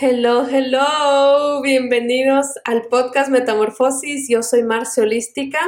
[0.00, 4.28] Hello, hello, bienvenidos al podcast Metamorfosis.
[4.28, 5.58] Yo soy Marcia Holística,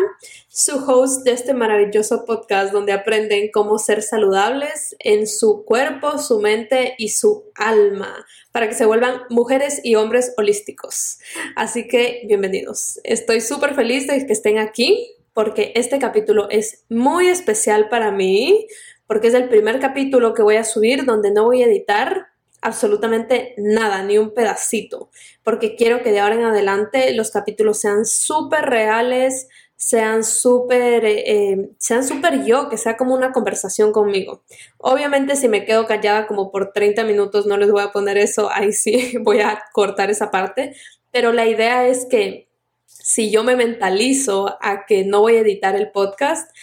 [0.46, 6.38] su host de este maravilloso podcast donde aprenden cómo ser saludables en su cuerpo, su
[6.38, 11.18] mente y su alma para que se vuelvan mujeres y hombres holísticos.
[11.56, 13.00] Así que bienvenidos.
[13.02, 18.68] Estoy súper feliz de que estén aquí porque este capítulo es muy especial para mí
[19.08, 22.29] porque es el primer capítulo que voy a subir donde no voy a editar
[22.62, 25.10] absolutamente nada, ni un pedacito,
[25.42, 31.24] porque quiero que de ahora en adelante los capítulos sean súper reales, sean súper, eh,
[31.26, 32.04] eh, sean
[32.44, 34.42] yo, que sea como una conversación conmigo.
[34.76, 38.50] Obviamente si me quedo callada como por 30 minutos no les voy a poner eso,
[38.52, 40.76] ahí sí voy a cortar esa parte,
[41.10, 42.48] pero la idea es que
[42.86, 46.54] si yo me mentalizo a que no voy a editar el podcast,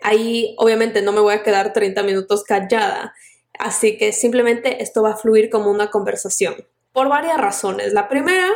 [0.00, 3.12] ahí obviamente no me voy a quedar 30 minutos callada
[3.62, 7.92] Así que simplemente esto va a fluir como una conversación por varias razones.
[7.92, 8.50] La primera,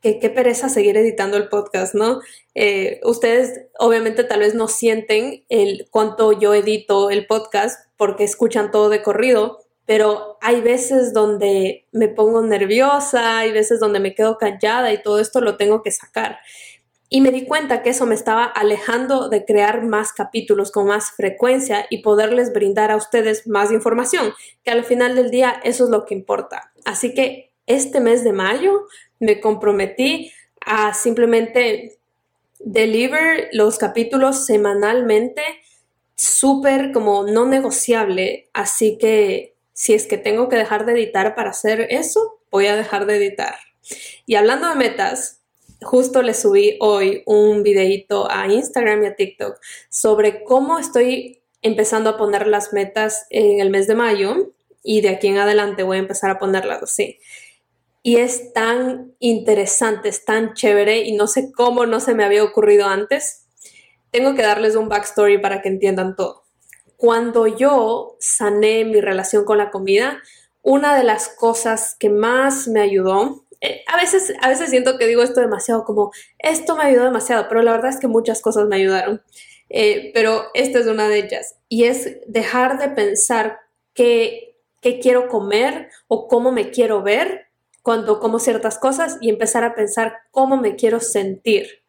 [0.00, 2.20] que qué pereza seguir editando el podcast, ¿no?
[2.54, 8.70] Eh, ustedes obviamente tal vez no sienten el cuánto yo edito el podcast porque escuchan
[8.70, 14.38] todo de corrido, pero hay veces donde me pongo nerviosa, hay veces donde me quedo
[14.38, 16.38] callada y todo esto lo tengo que sacar.
[17.08, 21.12] Y me di cuenta que eso me estaba alejando de crear más capítulos con más
[21.12, 24.32] frecuencia y poderles brindar a ustedes más información,
[24.64, 26.72] que al final del día eso es lo que importa.
[26.84, 28.86] Así que este mes de mayo
[29.20, 31.98] me comprometí a simplemente
[32.58, 35.42] deliver los capítulos semanalmente,
[36.16, 38.48] súper como no negociable.
[38.52, 42.76] Así que si es que tengo que dejar de editar para hacer eso, voy a
[42.76, 43.56] dejar de editar.
[44.24, 45.35] Y hablando de metas,
[45.86, 52.10] justo le subí hoy un videito a Instagram y a TikTok sobre cómo estoy empezando
[52.10, 55.96] a poner las metas en el mes de mayo y de aquí en adelante voy
[55.96, 57.18] a empezar a ponerlas así.
[58.02, 62.44] Y es tan interesante, es tan chévere y no sé cómo no se me había
[62.44, 63.46] ocurrido antes.
[64.10, 66.44] Tengo que darles un backstory para que entiendan todo.
[66.96, 70.20] Cuando yo sané mi relación con la comida,
[70.62, 75.06] una de las cosas que más me ayudó eh, a veces, a veces siento que
[75.06, 78.66] digo esto demasiado como, esto me ayudó demasiado, pero la verdad es que muchas cosas
[78.66, 79.22] me ayudaron.
[79.68, 81.56] Eh, pero esta es una de ellas.
[81.68, 83.58] Y es dejar de pensar
[83.94, 87.46] qué, qué quiero comer o cómo me quiero ver
[87.82, 91.82] cuando como ciertas cosas y empezar a pensar cómo me quiero sentir.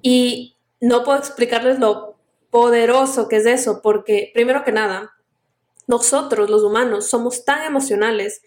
[0.00, 2.16] Y no puedo explicarles lo
[2.50, 5.12] poderoso que es eso, porque primero que nada,
[5.86, 8.42] nosotros los humanos somos tan emocionales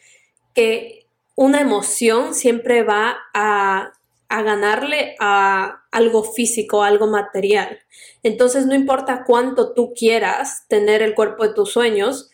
[0.53, 1.00] que
[1.41, 3.93] una emoción siempre va a,
[4.29, 7.79] ganarle a algo físico, algo material.
[8.21, 12.29] Entonces, no importa cuánto tú quieras tener el cuerpo de tus sueños,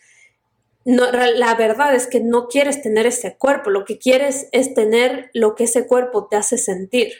[0.84, 5.54] la verdad es que no quieres tener ese cuerpo, lo que quieres es tener lo
[5.54, 7.12] que ese cuerpo te hace sentir.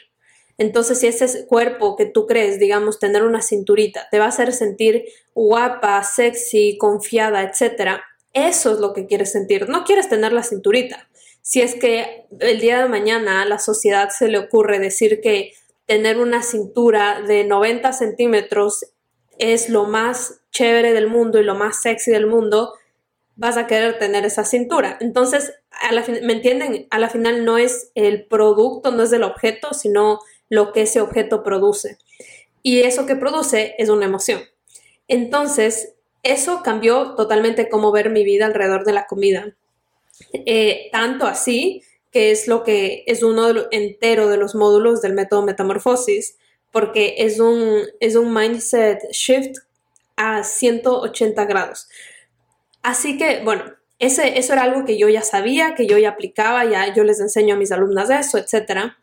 [0.59, 4.53] Entonces, si ese cuerpo que tú crees, digamos, tener una cinturita, te va a hacer
[4.53, 7.99] sentir guapa, sexy, confiada, etc.,
[8.31, 9.67] eso es lo que quieres sentir.
[9.69, 11.08] No quieres tener la cinturita
[11.49, 15.53] si es que el día de mañana a la sociedad se le ocurre decir que
[15.87, 18.85] tener una cintura de 90 centímetros
[19.39, 22.75] es lo más chévere del mundo y lo más sexy del mundo,
[23.35, 24.99] vas a querer tener esa cintura.
[25.01, 26.85] Entonces, a la ¿me entienden?
[26.91, 31.01] A la final no es el producto, no es el objeto, sino lo que ese
[31.01, 31.97] objeto produce.
[32.61, 34.41] Y eso que produce es una emoción.
[35.07, 39.55] Entonces, eso cambió totalmente cómo ver mi vida alrededor de la comida.
[40.33, 45.43] Eh, tanto así que es lo que es uno entero de los módulos del método
[45.43, 46.37] metamorfosis,
[46.71, 49.57] porque es un, es un mindset shift
[50.15, 51.87] a 180 grados.
[52.81, 53.63] Así que, bueno,
[53.99, 57.19] ese, eso era algo que yo ya sabía, que yo ya aplicaba, ya yo les
[57.19, 58.93] enseño a mis alumnas eso, etc.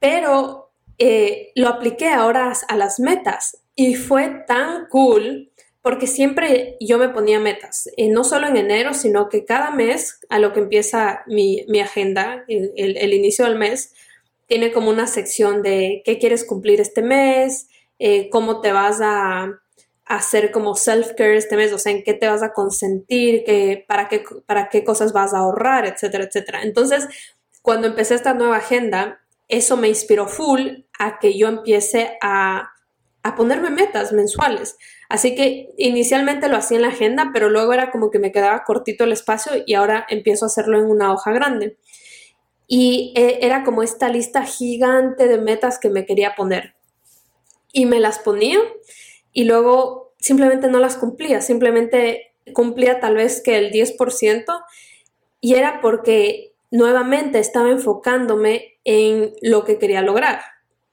[0.00, 5.50] Pero eh, lo apliqué ahora a las metas y fue tan cool
[5.86, 10.18] porque siempre yo me ponía metas, eh, no solo en enero, sino que cada mes,
[10.28, 13.94] a lo que empieza mi, agenda, el, inicio del mes,
[14.48, 17.68] tiene como una sección de qué quieres cumplir este mes,
[18.00, 19.60] eh, cómo te vas a,
[20.06, 23.44] hacer como self-care este mes, o sea, en qué te vas a consentir,
[23.86, 26.62] para, qué, para qué cosas vas a ahorrar, etcétera, etcétera.
[26.64, 27.06] Entonces,
[27.62, 32.72] cuando empecé esta nueva agenda, eso me inspiró full a que yo empiece a,
[33.22, 34.76] a ponerme metas mensuales
[35.08, 38.64] Así que inicialmente lo hacía en la agenda, pero luego era como que me quedaba
[38.64, 41.78] cortito el espacio y ahora empiezo a hacerlo en una hoja grande.
[42.66, 46.74] Y eh, era como esta lista gigante de metas que me quería poner.
[47.72, 48.58] Y me las ponía
[49.32, 54.44] y luego simplemente no las cumplía, simplemente cumplía tal vez que el 10%
[55.40, 60.40] y era porque nuevamente estaba enfocándome en lo que quería lograr,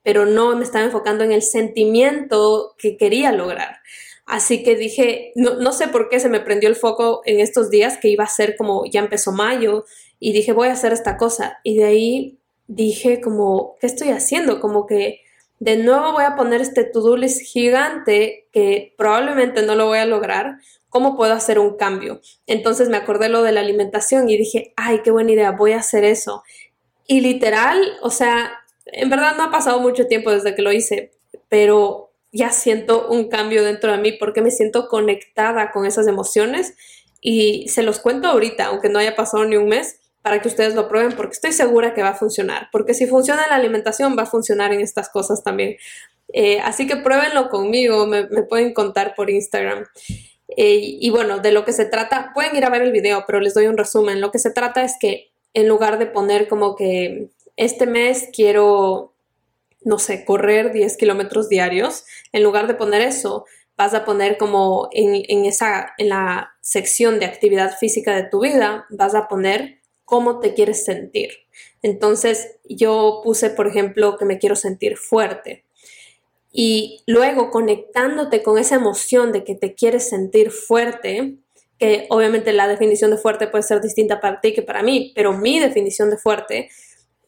[0.04, 3.78] pero no me estaba enfocando en el sentimiento que quería lograr.
[4.26, 7.70] Así que dije, no, no, sé por qué se me prendió el foco en estos
[7.70, 9.86] días que iba a ser como ya empezó mayo
[10.20, 11.60] y dije, voy a hacer esta cosa.
[11.64, 14.62] Y de ahí dije como, ¿qué estoy haciendo?
[14.62, 15.22] Como que
[15.60, 20.06] de nuevo voy a poner este to-do list gigante que probablemente no lo voy a
[20.06, 20.58] lograr.
[20.90, 22.22] ¿Cómo puedo hacer un cambio?
[22.48, 25.80] Entonces me acordé lo de la alimentación y dije, ay, qué buena idea, voy a
[25.80, 26.44] hacer eso.
[27.08, 31.12] Y literal, o sea, en verdad no ha pasado mucho tiempo desde que lo hice,
[31.50, 36.74] pero ya siento un cambio dentro de mí porque me siento conectada con esas emociones
[37.22, 40.74] y se los cuento ahorita, aunque no haya pasado ni un mes, para que ustedes
[40.74, 44.24] lo prueben porque estoy segura que va a funcionar, porque si funciona la alimentación va
[44.24, 45.78] a funcionar en estas cosas también.
[46.32, 49.86] Eh, así que pruébenlo conmigo, me, pueden contar por Instagram.
[50.56, 53.40] Eh, y bueno, de lo que se trata, pueden ir a ver el video, pero
[53.40, 54.22] les doy un resumen.
[54.22, 59.14] Lo que se trata es que en lugar de poner como que este mes quiero
[59.86, 63.46] no sé, correr 10 kilómetros diarios, en lugar de poner eso,
[63.78, 68.86] vas a poner como en, esa, en la sección de actividad física de tu vida,
[68.90, 71.32] vas a poner cómo te quieres sentir.
[71.82, 75.66] Entonces, yo puse, por ejemplo, que me quiero sentir fuerte.
[76.52, 81.38] Y luego conectándote con esa emoción de que te quieres sentir fuerte,
[81.80, 85.34] que obviamente la definición de fuerte puede ser distinta para ti que para mí, pero
[85.36, 86.70] mi definición de fuerte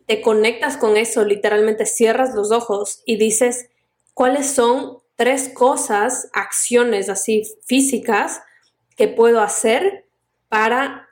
[0.06, 3.70] te conectas con eso, literalmente cierras los ojos y dices
[4.14, 8.42] cuáles son tres cosas, acciones así físicas
[8.96, 10.06] que puedo hacer
[10.50, 11.10] para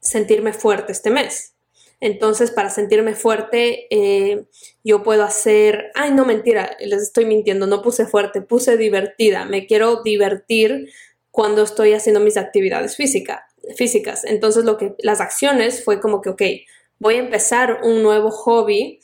[0.00, 1.54] sentirme fuerte este mes.
[2.00, 4.44] Entonces, para sentirme fuerte, eh,
[4.84, 9.44] yo puedo hacer, ay, no mentira, les estoy mintiendo, no puse fuerte, puse divertida.
[9.46, 10.90] Me quiero divertir
[11.32, 14.24] cuando estoy haciendo mis actividades física, físicas.
[14.24, 16.42] Entonces, lo que las acciones fue como que, ok,
[16.98, 19.00] voy a empezar un nuevo hobby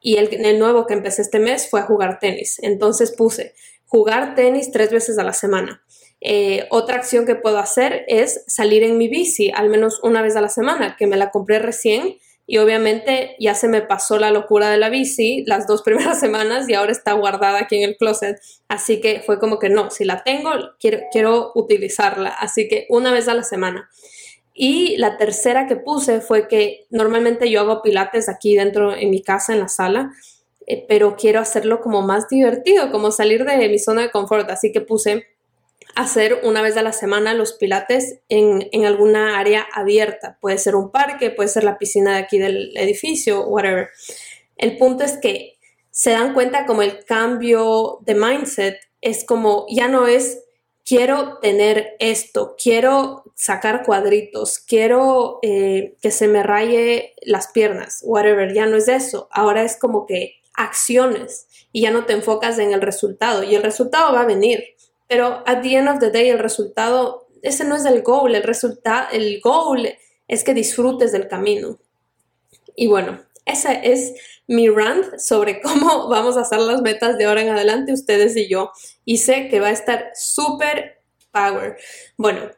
[0.00, 2.58] y el, nuevo que empecé este mes fue jugar tenis.
[2.62, 3.54] Entonces puse
[3.86, 5.82] jugar tenis tres veces a la semana.
[6.20, 10.36] Eh, otra acción que puedo hacer es salir en mi bici al menos una vez
[10.36, 12.18] a la semana, que me la compré recién
[12.50, 16.68] y obviamente ya se me pasó la locura de la bici las dos primeras semanas
[16.68, 18.38] y ahora está guardada aquí en el closet.
[18.68, 20.50] Así que fue como que no, si la tengo,
[20.80, 22.30] quiero, quiero utilizarla.
[22.30, 23.88] Así que una vez a la semana.
[24.60, 29.22] Y la tercera que puse fue que normalmente yo hago pilates aquí dentro en mi
[29.22, 30.10] casa, en la sala,
[30.66, 34.50] eh, pero quiero hacerlo como más divertido, como salir de mi zona de confort.
[34.50, 35.28] Así que puse
[35.94, 40.38] hacer una vez a la semana los pilates en, en, alguna área abierta.
[40.40, 43.90] Puede ser un parque, puede ser la piscina de aquí del edificio, whatever.
[44.56, 45.56] El punto es que
[45.92, 50.42] se dan cuenta como el cambio de mindset es como ya no es
[50.88, 58.54] quiero tener esto, quiero sacar cuadritos, quiero eh, que se me raye las piernas, whatever,
[58.54, 62.72] ya no es eso, ahora es como que acciones y ya no te enfocas en
[62.72, 64.64] el resultado y el resultado va a venir,
[65.06, 68.42] pero at the end of the day el resultado, ese no es el goal, el
[68.42, 69.90] resultado, el goal
[70.26, 71.78] es que disfrutes del camino.
[72.76, 74.14] Y bueno, esa es
[74.46, 78.48] mi rant sobre cómo vamos a hacer las metas de ahora en adelante ustedes y
[78.48, 78.70] yo.
[79.04, 81.00] Y sé que va a estar súper
[81.32, 81.76] power.
[82.16, 82.50] Bueno,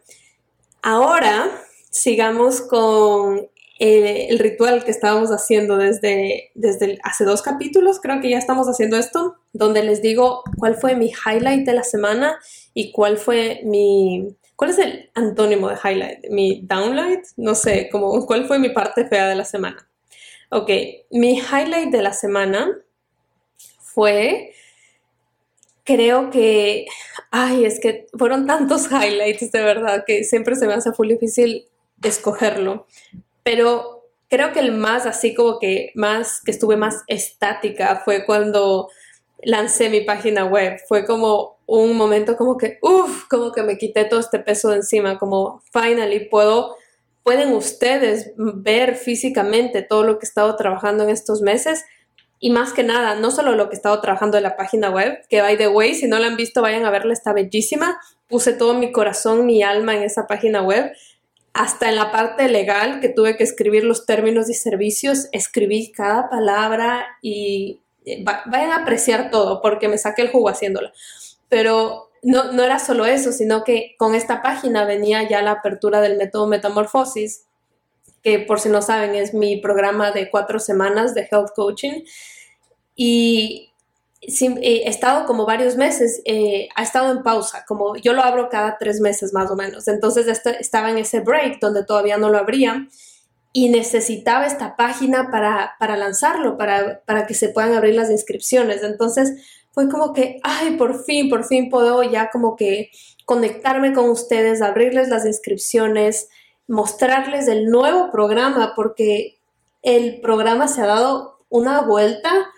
[0.82, 1.50] ahora
[1.90, 3.48] sigamos con
[3.82, 8.68] eh, el, ritual que estábamos haciendo desde, desde hace dos capítulos, creo que ya estamos
[8.68, 12.38] haciendo esto, donde les digo cuál fue mi highlight de la semana
[12.74, 14.36] y cuál fue mi...
[14.54, 16.26] ¿Cuál es el antónimo de highlight?
[16.28, 17.24] ¿Mi downlight?
[17.38, 19.89] No sé, como cuál fue mi parte fea de la semana.
[20.50, 20.68] Ok,
[21.10, 22.76] mi highlight de la semana
[23.78, 24.52] fue,
[25.84, 26.86] creo que,
[27.30, 31.68] ay, es que fueron tantos highlights de verdad que siempre se me hace muy difícil
[32.02, 32.88] escogerlo,
[33.44, 38.88] pero creo que el más así como que más, que estuve más estática fue cuando
[39.42, 40.78] lancé mi página web.
[40.88, 44.76] Fue como un momento como que, uff, como que me quité todo este peso de
[44.76, 46.76] encima, como finally puedo
[47.22, 51.84] pueden ustedes ver físicamente todo lo que he estado trabajando en estos meses
[52.42, 55.20] y más que nada, no solo lo que he estado trabajando en la página web,
[55.28, 58.00] que by the way, si no la han visto, vayan a verla, está bellísima.
[58.28, 60.90] Puse todo mi corazón, mi alma en esa página web.
[61.52, 66.30] Hasta en la parte legal, que tuve que escribir los términos y servicios, escribí cada
[66.30, 70.92] palabra y eh, vayan a apreciar todo porque me saqué el jugo haciéndola.
[71.50, 76.00] Pero no, no era solo eso, sino que con esta página venía ya la apertura
[76.00, 77.44] del método Metamorfosis,
[78.22, 82.02] que por si no saben es mi programa de cuatro semanas de health coaching.
[82.94, 83.72] Y
[84.20, 88.76] he estado como varios meses, eh, ha estado en pausa, como yo lo abro cada
[88.78, 89.88] tres meses más o menos.
[89.88, 90.26] Entonces
[90.60, 92.86] estaba en ese break donde todavía no lo abría.
[93.52, 98.82] y necesitaba esta página para, para lanzarlo, para, para que se puedan abrir las inscripciones.
[98.84, 99.32] Entonces
[99.72, 102.90] fue como que, ay, por fin, por fin puedo ya como que
[103.24, 106.28] conectarme con ustedes, abrirles las inscripciones,
[106.66, 109.38] mostrarles el nuevo programa, porque
[109.82, 112.50] el programa se ha dado una vuelta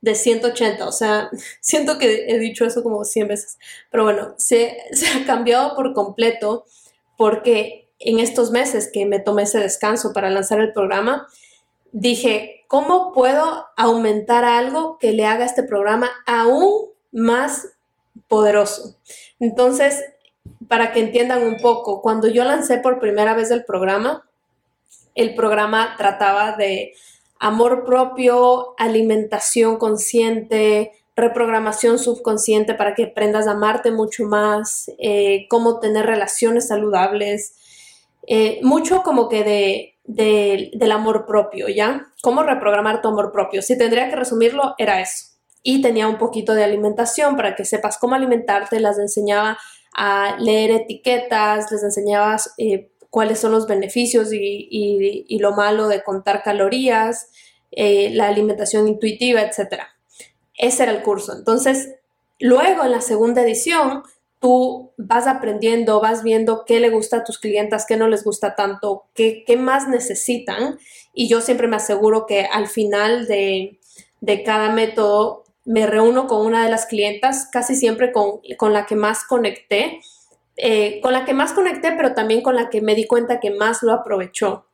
[0.00, 3.58] de 180, o sea, siento que he dicho eso como 100 veces,
[3.90, 6.64] pero bueno, se, se ha cambiado por completo
[7.16, 11.28] porque en estos meses que me tomé ese descanso para lanzar el programa,
[11.92, 17.68] dije, ¿cómo puedo aumentar algo que le haga este programa aún más
[18.28, 18.96] poderoso?
[19.38, 20.04] Entonces,
[20.68, 24.28] para que entiendan un poco, cuando yo lancé por primera vez el programa,
[25.14, 26.94] el programa trataba de
[27.38, 35.80] amor propio, alimentación consciente, reprogramación subconsciente para que aprendas a amarte mucho más, eh, cómo
[35.80, 37.56] tener relaciones saludables,
[38.26, 42.12] eh, mucho como que de, del amor propio, ¿ya?
[42.22, 43.62] Cómo reprogramar tu amor propio.
[43.62, 45.26] Si tendría que resumirlo, era eso.
[45.62, 49.58] Y tenía un poquito de alimentación para que sepas cómo alimentarte, las enseñaba
[49.94, 56.42] a leer etiquetas, les enseñaba eh, cuáles son los beneficios y, lo malo de contar
[56.42, 57.28] calorías,
[57.70, 59.82] eh, la alimentación intuitiva, etc.
[60.56, 61.36] Ese era el curso.
[61.36, 61.94] Entonces,
[62.38, 64.02] luego en la segunda edición,
[64.40, 68.54] tú vas aprendiendo, vas viendo qué le gusta a tus clientas, qué no les gusta
[68.54, 70.78] tanto, qué, qué más necesitan.
[71.12, 73.78] Y yo siempre me aseguro que al final de,
[74.44, 79.24] cada método me reúno con una de las clientas, casi siempre con, la que más
[79.24, 80.00] conecté,
[80.56, 83.50] eh, con la que más conecté, pero también con la que me di cuenta que
[83.50, 84.66] más lo aprovechó,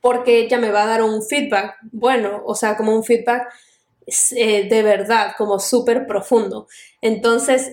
[0.00, 3.48] porque ella me va a dar un feedback bueno, o sea, como un feedback
[4.34, 6.66] eh, de verdad, como súper profundo.
[7.00, 7.70] Entonces,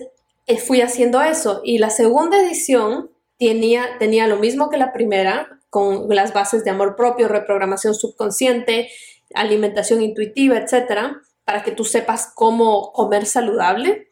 [0.58, 1.60] fui haciendo eso.
[1.64, 6.70] Y la segunda edición tenía, tenía lo mismo que la primera, con las bases de
[6.70, 8.90] amor propio, reprogramación subconsciente,
[9.34, 14.08] alimentación intuitiva, etcétera, para que tú sepas cómo comer saludable.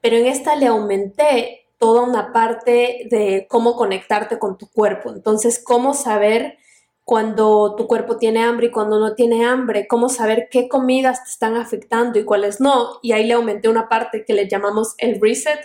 [0.00, 5.10] Pero en esta le aumenté toda una parte de cómo conectarte con tu cuerpo.
[5.10, 6.58] Entonces, cómo saber
[7.04, 11.30] cuando tu cuerpo tiene hambre y cuando no tiene hambre, cómo saber qué comidas te
[11.30, 12.98] están afectando y cuáles no.
[13.02, 15.60] Y ahí le aumenté una parte que le llamamos el reset,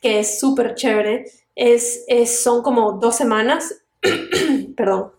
[0.00, 1.26] que es súper chévere.
[1.54, 3.82] Es, es, son como dos semanas,
[4.76, 5.12] perdón,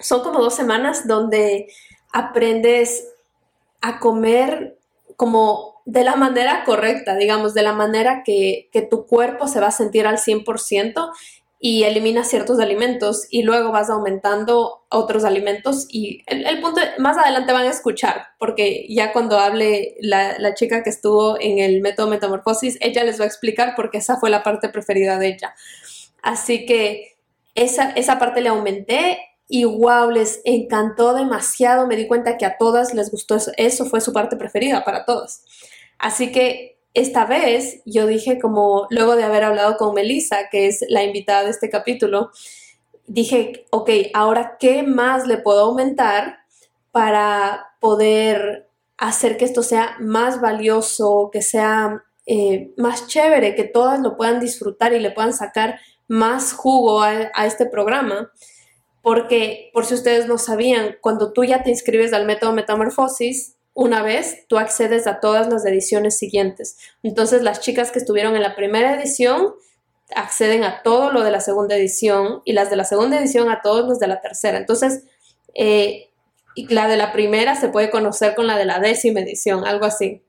[0.00, 1.68] son como dos semanas donde
[2.12, 3.06] aprendes
[3.82, 4.78] a comer
[5.16, 9.66] como de la manera correcta, digamos, de la manera que, que tu cuerpo se va
[9.66, 11.12] a sentir al 100%
[11.66, 17.54] y eliminas ciertos alimentos y luego vas aumentando otros alimentos y el, punto, más adelante
[17.54, 22.08] van a escuchar, porque ya cuando hable la, la, chica que estuvo en el método
[22.08, 25.54] metamorfosis, ella les va a explicar porque esa fue la parte preferida de ella.
[26.20, 27.16] Así que
[27.54, 32.58] esa, esa parte le aumenté y wow, les encantó demasiado, me di cuenta que a
[32.58, 35.42] todas les gustó eso, eso fue su parte preferida para todas.
[35.98, 40.84] Así que esta vez yo dije como, luego de haber hablado con Melissa, que es
[40.88, 42.30] la invitada de este capítulo,
[43.06, 46.38] dije, ok, ahora, ¿qué más le puedo aumentar
[46.92, 54.00] para poder hacer que esto sea más valioso, que sea eh, más chévere, que todas
[54.00, 58.30] lo puedan disfrutar y le puedan sacar más jugo a, a este programa?
[59.02, 64.02] Porque, por si ustedes no sabían, cuando tú ya te inscribes al método Metamorfosis, una
[64.02, 66.78] vez, tú accedes a todas las ediciones siguientes.
[67.02, 69.54] Entonces, las chicas que estuvieron en la primera edición
[70.14, 73.62] acceden a todo lo de la segunda edición y las de la segunda edición a
[73.62, 74.58] todos los de la tercera.
[74.58, 75.02] Entonces,
[75.54, 76.10] eh,
[76.68, 80.22] la de la primera se puede conocer con la de la décima edición, algo así.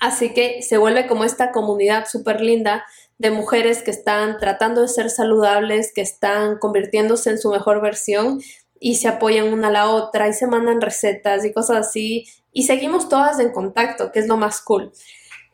[0.00, 2.84] Así que se vuelve como esta comunidad súper linda
[3.18, 8.40] de mujeres que están tratando de ser saludables, que están convirtiéndose en su mejor versión
[8.78, 12.26] y se apoyan una a la otra y se mandan recetas y cosas así
[12.56, 14.90] y seguimos todas en contacto, que es lo más cool.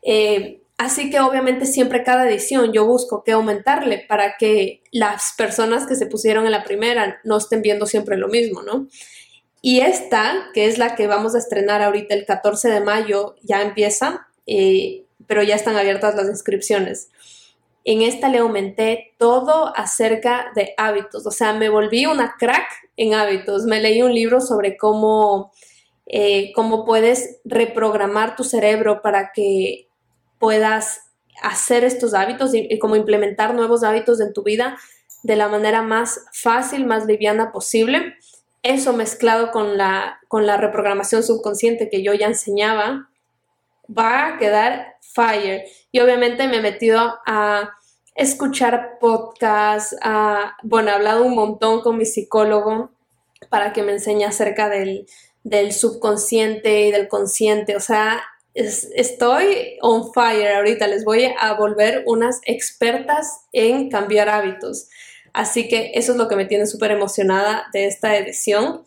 [0.03, 5.85] Eh, así que obviamente siempre cada edición yo busco que aumentarle para que las personas
[5.85, 8.87] que se pusieron en la primera no estén viendo siempre lo mismo, ¿no?
[9.61, 13.61] Y esta, que es la que vamos a estrenar ahorita el 14 de mayo, ya
[13.61, 17.09] empieza, eh, pero ya están abiertas las inscripciones.
[17.83, 23.13] En esta le aumenté todo acerca de hábitos, o sea, me volví una crack en
[23.13, 23.65] hábitos.
[23.65, 25.51] Me leí un libro sobre cómo
[26.05, 29.87] eh, cómo puedes reprogramar tu cerebro para que
[30.39, 31.01] puedas
[31.41, 34.77] hacer estos hábitos y, cómo implementar nuevos hábitos en tu vida
[35.23, 38.15] de la manera más fácil, más liviana posible.
[38.61, 43.09] Eso mezclado con la, con la reprogramación subconsciente que yo ya enseñaba,
[43.89, 45.63] va a quedar fire.
[45.91, 47.71] Y obviamente me he metido a
[48.15, 52.91] escuchar podcasts, a, bueno, he hablado un montón con mi psicólogo
[53.49, 55.07] para que me enseñe acerca del,
[55.43, 57.75] del subconsciente y del consciente.
[57.75, 58.23] O sea,
[58.53, 60.87] estoy on fire ahorita.
[60.87, 64.87] Les voy a volver unas expertas en cambiar hábitos.
[65.33, 68.83] Así que eso es lo que me tiene súper emocionada de esta edición.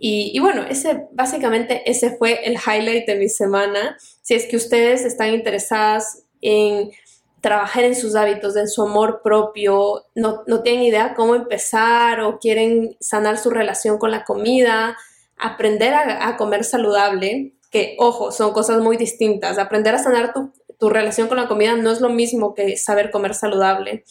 [0.00, 3.96] Y, bueno, ese, básicamente ese fue el highlight de mi semana.
[4.22, 6.92] Si es que ustedes están interesadas en
[7.40, 12.38] trabajar en sus hábitos, en su amor propio, no, no tienen idea cómo empezar o
[12.38, 14.96] quieren sanar su relación con la comida,
[15.38, 19.58] aprender a, comer saludable, que ojo, son cosas muy distintas.
[19.58, 23.10] Aprender a sanar tu, tu, relación con la comida no es lo mismo que saber
[23.10, 24.04] comer saludable.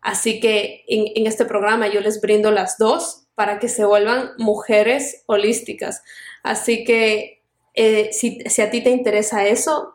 [0.00, 4.30] Así que en, en este programa yo les brindo las dos para que se vuelvan
[4.38, 6.02] mujeres holísticas.
[6.42, 7.42] Así que
[7.74, 9.94] eh, si, a ti te interesa eso,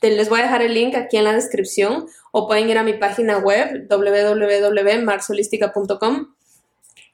[0.00, 2.94] les voy a dejar el link aquí en la descripción o pueden ir a mi
[2.94, 6.34] página web www.marsolística.com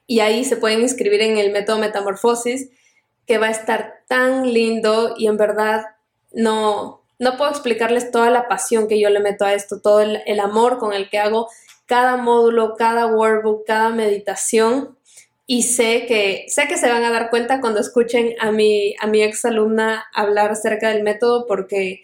[0.07, 2.71] y ahí se pueden inscribir en el método Metamorfosis
[3.29, 5.85] que va a estar tan lindo y en verdad
[6.33, 10.39] no, no puedo explicarles toda la pasión que yo le meto a esto, todo el,
[10.39, 11.47] amor con el que hago
[11.85, 14.97] cada módulo, cada workbook, cada meditación.
[15.45, 19.05] Y sé que, sé que se van a dar cuenta cuando escuchen a mi, a
[19.05, 22.01] mi ex alumna hablar acerca del método porque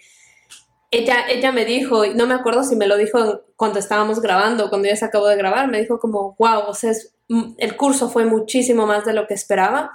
[0.92, 4.90] ella, ella me dijo, no me acuerdo si me lo dijo cuando estábamos grabando, cuando
[4.90, 6.92] ya se acabó de grabar, me dijo como, wow, o sea,
[7.30, 9.92] mm, el curso fue muchísimo más de lo que esperaba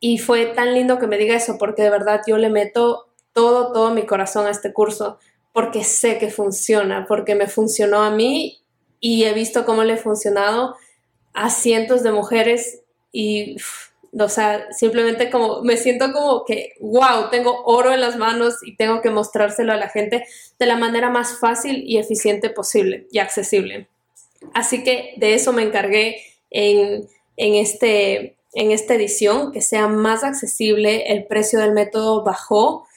[0.00, 3.72] y fue tan lindo que me diga eso porque de verdad yo le meto todo,
[3.72, 5.18] todo mi corazón a este curso
[5.52, 8.60] porque sé que funciona, porque me funcionó a mí
[9.00, 10.76] y he visto cómo le ha funcionado
[11.34, 13.56] a cientos de mujeres y,
[14.18, 18.76] o sea, simplemente como me siento como que, wow, tengo oro en las manos y
[18.76, 20.26] tengo que mostrárselo a la gente
[20.58, 23.88] de la manera más fácil y eficiente posible y accesible.
[24.54, 30.24] Así que de eso me encargué en, en, este, en esta edición, que sea más
[30.24, 32.88] accesible, el precio del método bajó,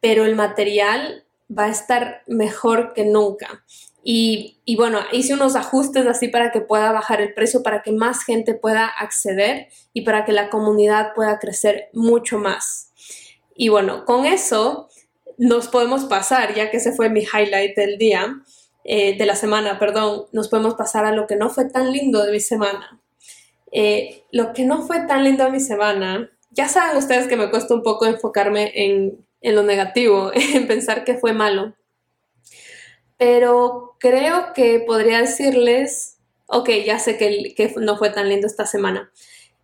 [0.00, 3.62] pero el material va a estar mejor que nunca.
[4.02, 8.24] Y, bueno, hice unos ajustes así para que pueda bajar el precio, para que más
[8.24, 12.90] gente pueda acceder y para que la comunidad pueda crecer mucho más.
[13.54, 14.88] Y bueno, con eso
[15.36, 18.34] nos podemos pasar, ya que ese fue mi highlight del día,
[18.84, 22.24] eh, de la semana, perdón, nos podemos pasar a lo que no fue tan lindo
[22.24, 22.98] de mi semana.
[23.72, 27.50] Eh, lo que no fue tan lindo de mi semana, ya saben ustedes que me
[27.50, 31.74] cuesta un poco enfocarme en, en lo negativo, en pensar que fue malo
[33.20, 39.12] pero creo que podría decirles, ok, ya sé que, no fue tan lindo esta semana.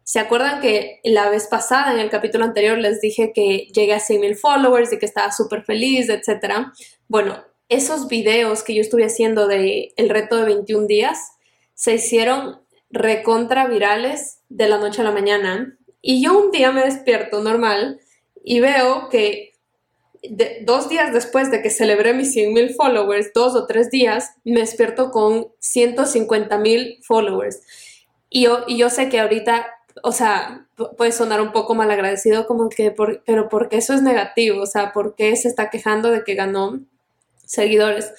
[0.02, 3.98] ¿Se acuerdan que la vez pasada, en el capítulo anterior, les dije que llegué a
[3.98, 6.74] 100.000 followers y que estaba súper feliz, etcétera?
[7.08, 11.18] Bueno, esos videos que yo estuve haciendo de el reto de 21 días
[11.72, 15.76] se hicieron recontra virales de la noche a la mañana.
[16.02, 18.00] Y yo un día me despierto normal
[18.44, 19.52] y veo que
[20.62, 24.60] dos días después de que celebré mis 100 mil followers, dos o tres días, me
[24.60, 27.60] despierto con 150 mil followers.
[28.28, 29.66] Y yo, y yo sé que ahorita,
[30.02, 34.02] o sea, puede sonar un poco mal agradecido, como que, por, pero porque eso es
[34.02, 36.80] negativo, o sea, porque se está quejando de que ganó
[37.44, 38.12] seguidores.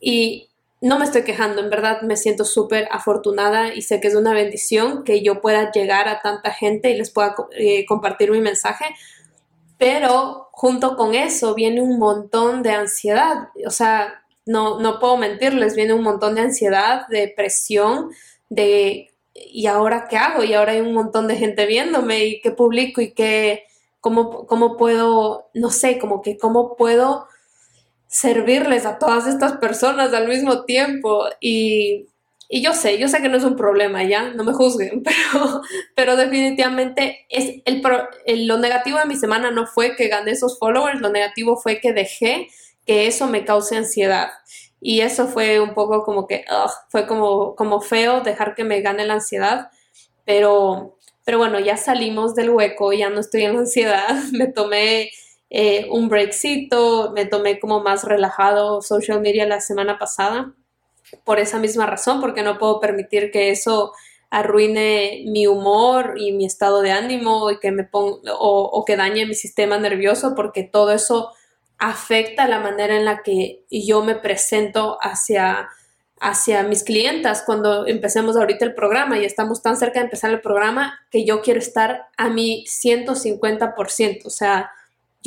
[0.00, 0.47] Y
[0.80, 4.32] no me estoy quejando, en verdad me siento súper afortunada y sé que es una
[4.32, 8.84] bendición que yo pueda llegar a tanta gente y les pueda eh, compartir mi mensaje,
[9.76, 15.76] pero junto con eso viene un montón de ansiedad, o sea, no, no puedo mentirles,
[15.76, 18.10] viene un montón de ansiedad, de presión,
[18.48, 20.42] de ¿y ahora qué hago?
[20.42, 23.64] Y ahora hay un montón de gente viéndome y qué publico y qué,
[24.00, 27.26] cómo, cómo puedo, no sé, como que cómo puedo
[28.08, 32.08] servirles a todas estas personas al mismo tiempo y
[32.50, 35.60] y yo sé, yo sé que no es un problema, ya, no me juzguen, pero,
[35.94, 37.82] pero definitivamente es el,
[38.46, 41.92] lo negativo de mi semana no fue que gané esos followers, lo negativo fue que
[41.92, 42.48] dejé
[42.86, 44.30] que eso me cause ansiedad.
[44.80, 46.44] Y eso fue un poco como que,
[46.88, 49.70] fue como, como feo dejar que me gane la ansiedad,
[50.24, 55.10] pero, pero bueno, ya salimos del hueco, ya no estoy en ansiedad, me tomé
[55.50, 60.52] eh, un breakcito, me tomé como más relajado social media la semana pasada
[61.24, 63.92] por esa misma razón, porque no puedo permitir que eso
[64.30, 69.24] arruine mi humor y mi estado de ánimo y que me ponga o, que dañe
[69.24, 71.32] mi sistema nervioso porque todo eso
[71.78, 75.68] afecta la manera en la que yo me presento hacia,
[76.20, 80.42] hacia mis clientas cuando empecemos ahorita el programa y estamos tan cerca de empezar el
[80.42, 84.72] programa que yo quiero estar a mi 150%, o sea,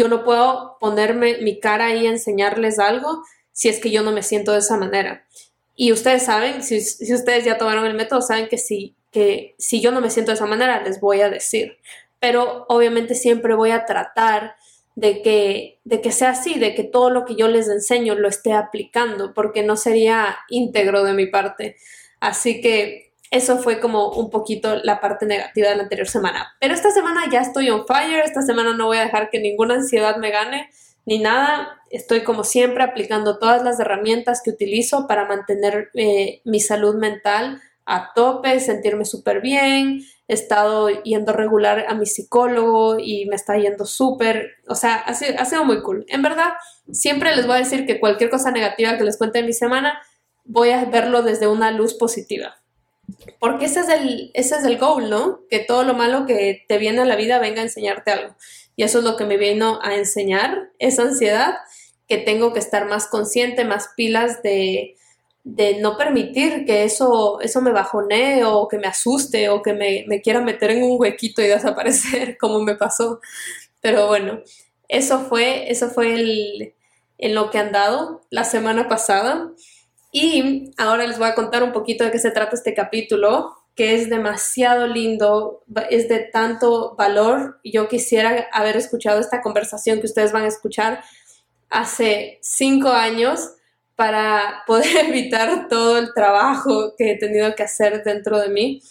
[0.01, 4.23] yo no puedo ponerme mi cara y enseñarles algo si es que yo no me
[4.23, 5.27] siento de esa manera.
[5.75, 6.77] Y ustedes saben, si,
[7.13, 10.35] ustedes ya tomaron el método, saben que si que si yo no me siento de
[10.35, 11.77] esa manera, les voy a decir.
[12.19, 14.55] Pero obviamente siempre voy a tratar
[14.95, 18.27] de que, de que sea así, de que todo lo que yo les enseño lo
[18.27, 21.75] esté aplicando, porque no sería íntegro de mi parte.
[22.19, 26.53] Así que eso fue como un poquito la parte negativa de la anterior semana.
[26.59, 29.75] Pero esta semana ya estoy on fire, esta semana no voy a dejar que ninguna
[29.75, 30.69] ansiedad me gane
[31.05, 31.79] ni nada.
[31.89, 37.61] Estoy como siempre aplicando todas las herramientas que utilizo para mantener eh, mi salud mental
[37.85, 40.01] a tope, sentirme súper bien.
[40.27, 45.13] He estado yendo regular a mi psicólogo y me está yendo súper, o sea, ha
[45.13, 46.05] sido, ha sido muy cool.
[46.09, 46.51] En verdad,
[46.91, 50.01] siempre les voy a decir que cualquier cosa negativa que les cuente en mi semana,
[50.43, 52.60] voy a verlo desde una luz positiva.
[53.39, 55.41] Porque ese es el, ese es el goal, ¿no?
[55.49, 58.35] Que todo lo malo que te viene a la vida venga a enseñarte algo.
[58.75, 61.55] Y eso es lo que me vino a enseñar, esa ansiedad,
[62.07, 64.95] que tengo que estar más consciente, más pilas de,
[65.43, 70.05] de no permitir que eso, eso me bajonee o que me asuste o que me,
[70.07, 73.19] me, quiera meter en un huequito y desaparecer, como me pasó.
[73.81, 74.41] Pero bueno,
[74.87, 76.73] eso fue, eso fue el,
[77.17, 79.51] en lo que han dado la semana pasada.
[80.11, 83.95] Y ahora les voy a contar un poquito de qué se trata este capítulo, que
[83.95, 87.59] es demasiado lindo, es de tanto valor.
[87.63, 91.01] Yo quisiera haber escuchado esta conversación que ustedes van a escuchar
[91.69, 93.51] hace cinco años
[93.95, 98.81] para poder evitar todo el trabajo que he tenido que hacer dentro de mí.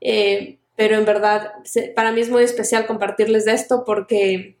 [0.00, 1.52] Eh, pero en verdad,
[1.96, 4.56] para mí es muy especial compartirles esto porque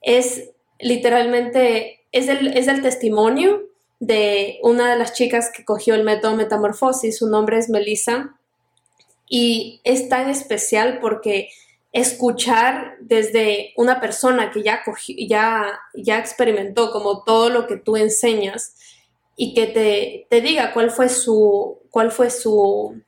[0.00, 3.71] es literalmente, es el, es el testimonio
[4.02, 8.34] de una de las chicas que cogió el método Metamorfosis, su nombre es Melissa,
[9.28, 11.50] y es tan especial porque
[11.92, 14.82] escuchar desde una persona que ya,
[15.28, 18.74] ya, ya experimentó como todo lo que tú enseñas
[19.36, 23.00] y que te, te diga cuál fue su, cuál fue su,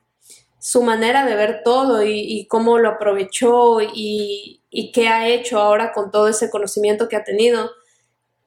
[0.59, 5.91] su manera de ver todo y, cómo lo aprovechó y, y, qué ha hecho ahora
[5.91, 7.69] con todo ese conocimiento que ha tenido,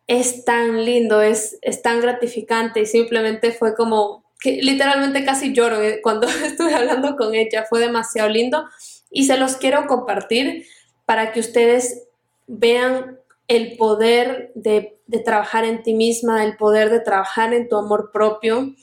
[0.08, 5.82] es tan lindo, es, es tan gratificante y simplemente fue como que literalmente casi lloro
[5.82, 8.64] eh, cuando estuve hablando con ella, fue demasiado lindo.
[9.10, 10.66] Y se los quiero compartir
[11.06, 12.04] para que ustedes
[12.46, 18.10] vean el poder de, trabajar en ti misma, el poder de trabajar en tu amor
[18.12, 18.74] propio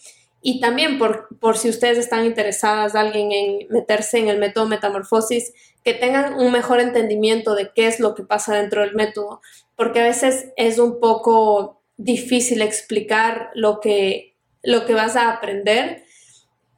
[0.48, 5.52] y también por, por si ustedes están interesadas, alguien en meterse en el método metamorfosis,
[5.84, 9.42] que tengan un mejor entendimiento de qué es lo que pasa dentro del método,
[9.76, 16.04] porque a veces es un poco difícil explicar lo que, lo que vas a aprender,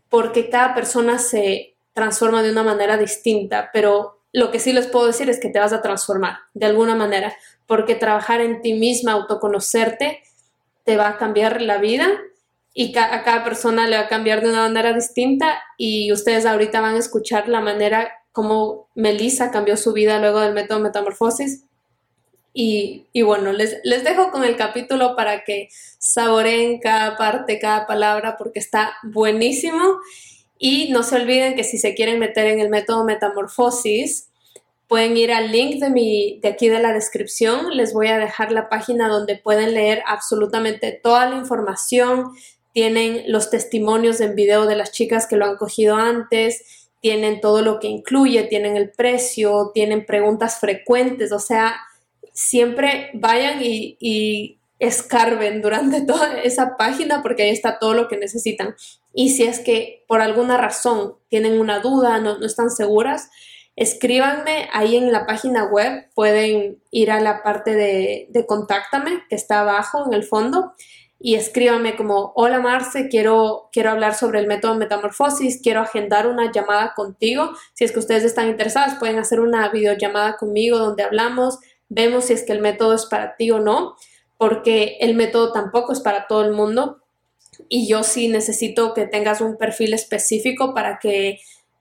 [0.08, 5.08] porque cada persona se transforma de una manera distinta, pero lo que sí les puedo
[5.08, 9.12] decir es que te vas a transformar de alguna manera, porque trabajar en ti misma,
[9.12, 10.24] autoconocerte,
[10.86, 12.08] te va a cambiar la vida
[12.80, 16.80] y a cada persona le va a cambiar de una manera distinta y ustedes ahorita
[16.80, 21.64] van a escuchar la manera como Melissa cambió su vida luego del método metamorfosis.
[22.54, 27.88] Y, y, bueno, les, les dejo con el capítulo para que saboreen cada parte, cada
[27.88, 29.98] palabra, porque está buenísimo.
[30.60, 34.30] Y no se olviden que si se quieren meter en el método metamorfosis,
[34.88, 37.76] pueden ir al link de, mi, de aquí de la descripción.
[37.76, 42.34] Les voy a dejar la página donde pueden leer absolutamente toda la información.
[42.78, 47.64] Tienen los testimonios en video de las chicas que lo han cogido antes, tienen todo
[47.64, 51.76] lo que incluye, tienen el precio, tienen preguntas frecuentes, o sea,
[52.34, 58.18] siempre vayan y, y escarben durante toda esa página porque ahí está todo lo que
[58.18, 58.76] necesitan.
[59.12, 63.32] Y si es que por alguna razón tienen una duda, no, están seguras,
[63.76, 66.12] escríbanme ahí en la página web.
[66.14, 70.76] Pueden ir a la parte de, de Contáctame, que está abajo en el fondo,
[71.20, 76.52] y escríbanme como, hola Marce, quiero, quiero hablar sobre el método metamorfosis, quiero agendar una
[76.52, 77.52] llamada contigo.
[77.74, 82.34] Si es que ustedes están interesados, pueden hacer una videollamada conmigo donde hablamos, vemos si
[82.34, 83.96] es que el método es para ti o no,
[84.38, 87.02] porque el método tampoco es para todo el mundo
[87.70, 91.40] y yo sí necesito que tengas un perfil específico para que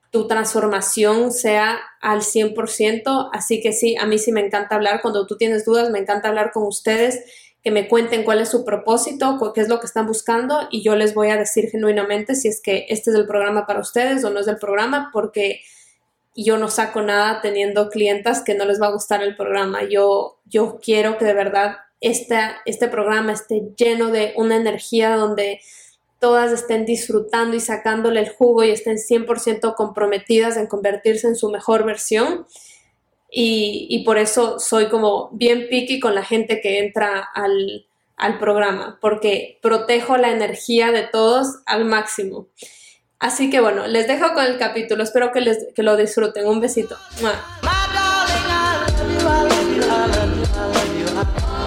[0.09, 3.29] tu transformación sea al 100%.
[3.33, 5.01] Así que sí, a mí sí me encanta hablar.
[5.01, 7.23] Cuando tú tienes dudas, me encanta hablar con ustedes,
[7.67, 10.95] que me cuenten cuál es su propósito, qué es lo que están buscando y yo
[10.95, 14.29] les voy a decir genuinamente si es que este es el programa para ustedes o
[14.29, 15.59] no es el programa, porque
[16.33, 19.83] yo no saco nada teniendo clientas que no les va a gustar el programa.
[19.83, 25.59] Yo, yo quiero que de verdad este programa esté lleno de una energía donde
[26.19, 31.49] todas estén disfrutando y sacándole el jugo y estén 100% comprometidas en convertirse en su
[31.49, 32.47] mejor versión.
[33.29, 37.85] Y, por eso soy como bien picky con la gente que entra al,
[38.15, 42.47] al programa, porque protejo la energía de todos al máximo.
[43.19, 46.47] Así que bueno, les dejo con el capítulo, espero que, les, que lo disfruten.
[46.47, 46.95] Un besito.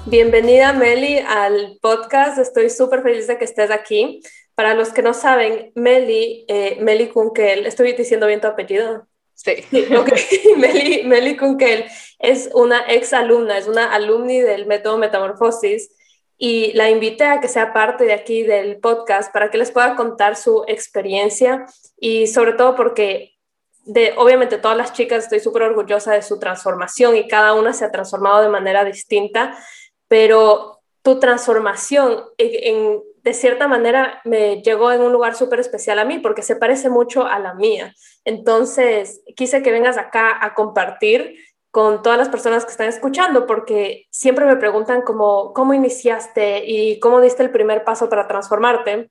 [0.06, 4.20] Bienvenida Meli al podcast, estoy súper feliz de que estés aquí.
[4.54, 9.06] Para los que no saben, Meli, eh, Meli Kunkel, estoy diciendo bien tu apellido.
[9.42, 9.64] Sí.
[10.58, 11.86] Meli, Meli Kunkel
[12.18, 15.90] es una ex alumna, es una alumni del método Metamorfosis
[16.36, 19.96] y la invité a que sea parte de aquí del podcast para que les pueda
[19.96, 21.64] contar su experiencia
[21.98, 23.38] y sobre todo porque
[23.84, 27.86] de obviamente todas las chicas estoy súper orgullosa de su transformación y cada una se
[27.86, 29.58] ha transformado de manera distinta,
[30.06, 36.04] pero tu transformación en, de cierta manera me llegó en un lugar súper especial a
[36.04, 37.94] mí porque se parece mucho a la mía.
[38.24, 41.36] Entonces, quise que vengas acá a compartir
[41.70, 46.98] con todas las personas que están escuchando porque siempre me preguntan cómo, cómo iniciaste y
[46.98, 49.10] cómo diste el primer paso para transformarte.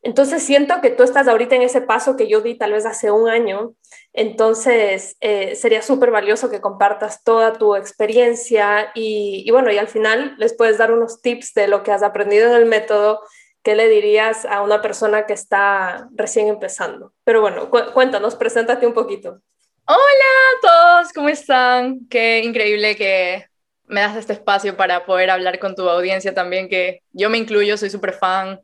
[0.00, 3.10] Entonces siento que tú estás ahorita en ese paso que yo di tal vez hace
[3.10, 3.74] un año.
[4.12, 9.88] Entonces eh, sería súper valioso que compartas toda tu experiencia y, y, bueno, y al
[9.88, 13.20] final les puedes dar unos tips de lo que has aprendido en el método
[13.68, 17.12] ¿qué le dirías a una persona que está recién empezando?
[17.22, 19.42] Pero bueno, cuéntanos, preséntate un poquito.
[19.84, 20.60] Hola a
[21.02, 22.06] todos, ¿cómo están?
[22.08, 23.44] Qué increíble que
[23.84, 27.76] me das este espacio para poder hablar con tu audiencia también, que yo me incluyo,
[27.76, 28.58] soy súper fan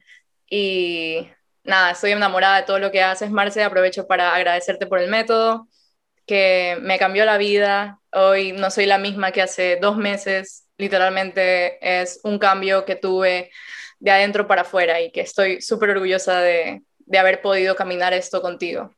[0.48, 1.28] y
[1.64, 3.62] nada, estoy enamorada de todo lo que haces, Marce.
[3.62, 5.68] Aprovecho para agradecerte por el método,
[6.24, 8.00] que me cambió la vida.
[8.10, 13.50] Hoy no soy la misma que hace dos meses, literalmente es un cambio que tuve
[14.04, 18.42] de adentro para afuera y que estoy súper orgullosa de, de, haber podido caminar esto
[18.42, 18.94] contigo.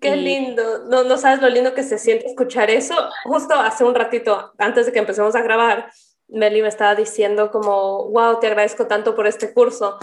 [0.00, 2.96] Qué lindo, no, no sabes lo lindo que se siente escuchar eso.
[3.22, 5.92] Justo hace un ratito, antes de que empecemos a grabar,
[6.26, 9.96] Meli me estaba diciendo como, wow, te agradezco tanto por este curso.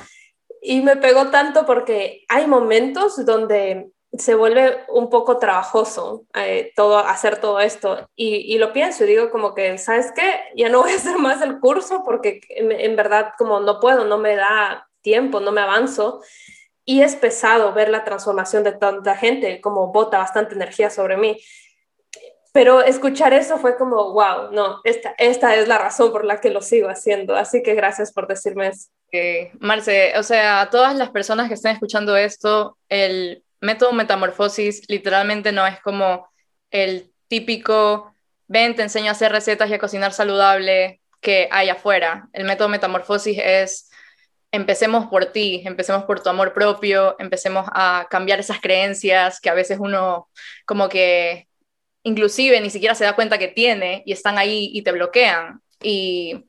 [0.61, 6.99] Y me pegó tanto porque hay momentos donde se vuelve un poco trabajoso eh, todo,
[6.99, 8.07] hacer todo esto.
[8.15, 10.41] Y, lo pienso y digo como que, ¿sabes qué?
[10.55, 14.05] Ya no voy a hacer más el curso porque en, en, verdad como no puedo,
[14.05, 16.21] no me da tiempo, no me avanzo.
[16.85, 21.41] Y es pesado ver la transformación de tanta gente, como bota bastante energía sobre mí.
[22.51, 26.51] Pero escuchar eso fue como, wow, no, esta, esta es la razón por la que
[26.51, 27.35] lo sigo haciendo.
[27.35, 28.89] Así que gracias por decirme eso.
[29.59, 35.51] Marce, o sea, a todas las personas que estén escuchando esto, el método metamorfosis literalmente
[35.51, 36.27] no es como
[36.69, 38.13] el típico,
[38.47, 42.27] ven, te enseño a hacer recetas y a cocinar saludable que hay afuera.
[42.33, 43.89] El método metamorfosis es,
[44.51, 49.53] empecemos por ti, empecemos por tu amor propio, empecemos a cambiar esas creencias que a
[49.53, 50.29] veces uno
[50.65, 51.47] como que
[52.03, 55.61] inclusive ni siquiera se da cuenta que tiene y están ahí y te bloquean.
[55.81, 56.45] Y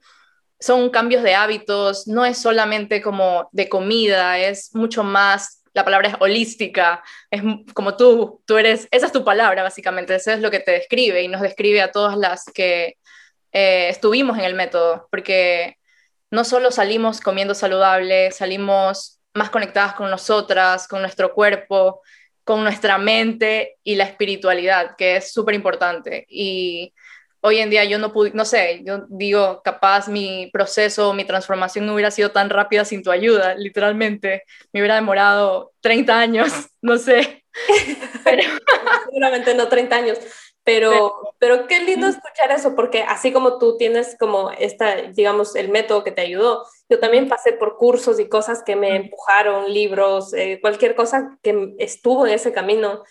[0.58, 6.08] son cambios de hábitos, no es solamente como de comida, es mucho más la palabra
[6.08, 7.42] es holística, es
[7.74, 11.22] como tú, tú eres, esa es tu palabra básicamente, eso es lo que te describe
[11.22, 12.96] y nos describe a todas las que
[13.52, 15.76] eh, estuvimos en el método, porque
[16.30, 22.00] no solo salimos comiendo saludable, salimos más conectadas con nosotras, con nuestro cuerpo,
[22.44, 26.26] con nuestra mente y la espiritualidad, que es súper importante.
[26.28, 26.92] Y
[27.46, 31.84] hoy en día yo no pude, no sé, yo digo, capaz mi proceso, mi transformación
[31.84, 36.96] no hubiera sido tan rápida sin tu ayuda, literalmente, me hubiera demorado 30 años, no
[36.96, 37.44] sé.
[38.24, 38.42] Pero...
[39.04, 40.18] Seguramente no 30 años,
[40.64, 45.68] pero, pero, qué lindo escuchar eso, porque así como tú tienes como esta, digamos, el
[45.68, 50.32] método que te ayudó, yo también pasé por cursos y cosas que me empujaron, libros,
[50.32, 53.02] eh, cualquier cosa que estuvo en ese camino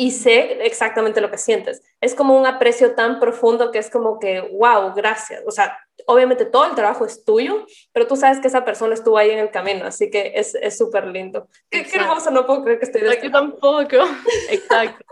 [0.00, 1.82] y sé exactamente lo que sientes.
[2.00, 5.42] Es como un aprecio tan profundo que es como que, wow, gracias.
[5.44, 9.18] O sea, obviamente todo el trabajo es tuyo, pero tú sabes que esa persona estuvo
[9.18, 11.48] ahí en el camino, así que es súper lindo.
[11.68, 13.96] Qué, qué, hermoso, no puedo creer que estoy de este Yo tampoco,
[14.50, 15.04] exacto,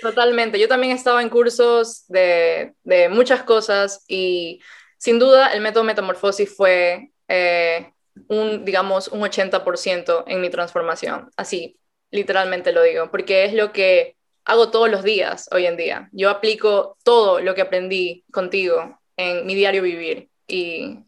[0.00, 0.58] totalmente.
[0.58, 4.60] Yo también estaba en cursos de, de, muchas cosas y
[4.98, 7.92] sin duda el método metamorfosis fue eh,
[8.26, 11.78] un, digamos, un 80% en mi transformación, así,
[12.10, 16.08] literalmente lo digo, porque es lo que hago todos los días hoy en día.
[16.12, 20.28] Yo aplico todo lo que aprendí contigo en mi diario vivir.
[20.46, 20.98] Y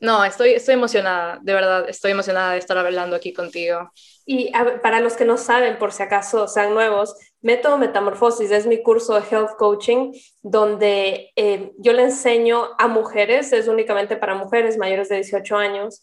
[0.00, 3.90] no, estoy, estoy emocionada, de verdad, estoy emocionada de estar hablando aquí contigo.
[4.26, 4.50] Y
[4.82, 9.14] para los que no saben, por si acaso sean nuevos, Método Metamorfosis es mi curso
[9.14, 15.10] de Health Coaching, donde eh, yo le enseño a mujeres, es únicamente para mujeres mayores
[15.10, 16.02] de 18 años,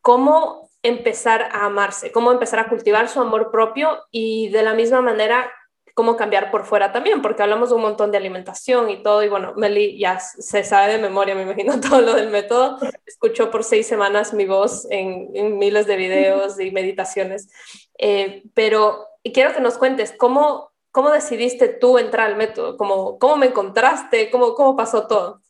[0.00, 5.00] cómo empezar a amarse, cómo empezar a cultivar su amor propio y de la misma
[5.00, 5.50] manera
[5.94, 9.54] cómo cambiar por fuera también, porque hablamos un montón de alimentación y todo, y bueno,
[9.56, 12.78] Meli ya se sabe de memoria, me imagino, todo lo del método.
[13.06, 17.50] Escuchó por seis semanas mi voz en, miles de videos y meditaciones,
[17.98, 23.36] eh, pero quiero que nos cuentes cómo, cómo decidiste tú entrar al método, cómo, cómo
[23.36, 25.42] me encontraste, cómo, cómo pasó todo.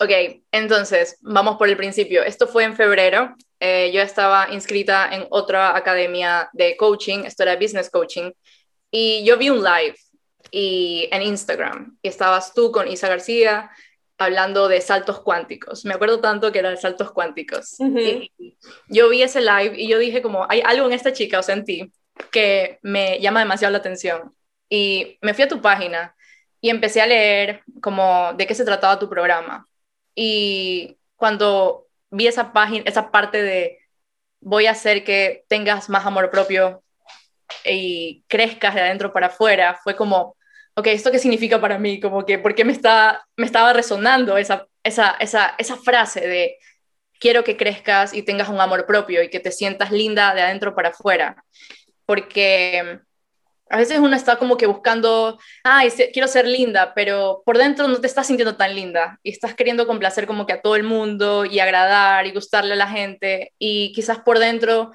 [0.00, 0.10] Ok,
[0.50, 2.24] entonces, vamos por el principio.
[2.24, 3.36] Esto fue en febrero.
[3.60, 8.32] Eh, yo estaba inscrita en otra academia de coaching, esto era business coaching,
[8.96, 9.96] y yo vi un live
[10.52, 13.72] y, en Instagram, y estabas tú con Isa García
[14.18, 15.84] hablando de saltos cuánticos.
[15.84, 17.76] Me acuerdo tanto que era de saltos cuánticos.
[18.88, 21.56] yo vi ese live y yo dije como, hay algo en esta chica, o sea,
[21.56, 21.92] en ti,
[22.30, 24.32] que me llama demasiado la atención.
[24.68, 26.14] Y me fui a tu página
[26.60, 29.66] y empecé a leer como de qué se trataba tu programa.
[30.14, 33.80] Y cuando vi esa página, esa parte de
[34.38, 36.83] voy a hacer que tengas más amor propio
[37.64, 40.36] y crezcas de adentro para afuera, fue como,
[40.74, 42.00] ok, ¿esto qué significa para mí?
[42.00, 46.56] Como que, ¿por qué me, está, me estaba resonando esa, esa, esa, esa frase de
[47.20, 50.74] quiero que crezcas y tengas un amor propio y que te sientas linda de adentro
[50.74, 51.44] para afuera?
[52.06, 53.00] Porque
[53.70, 58.00] a veces uno está como que buscando, ay, quiero ser linda, pero por dentro no
[58.00, 61.44] te estás sintiendo tan linda y estás queriendo complacer como que a todo el mundo
[61.44, 64.92] y agradar y gustarle a la gente y quizás por dentro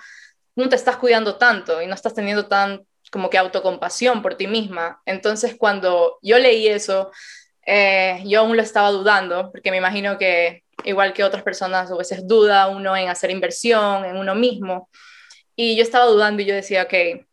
[0.60, 4.48] no te estás cuidando tanto y no estás teniendo tan como que autocompasión por ti
[4.48, 5.02] misma.
[5.06, 7.12] Entonces cuando yo leí eso,
[7.65, 11.95] eh, yo aún lo estaba dudando, porque me imagino que igual que otras personas a
[11.95, 14.89] veces duda uno en hacer inversión en uno mismo.
[15.56, 17.26] Y yo estaba dudando y yo decía, ok,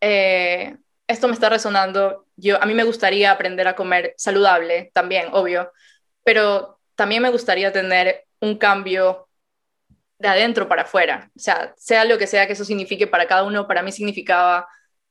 [0.00, 2.26] eh, esto me está resonando.
[2.36, 5.72] Yo, a mí me gustaría aprender a comer saludable también, obvio,
[6.24, 9.25] pero también me gustaría tener un cambio
[10.18, 11.30] de adentro para afuera.
[11.36, 14.68] O sea, sea lo que sea que eso signifique para cada uno, para mí significaba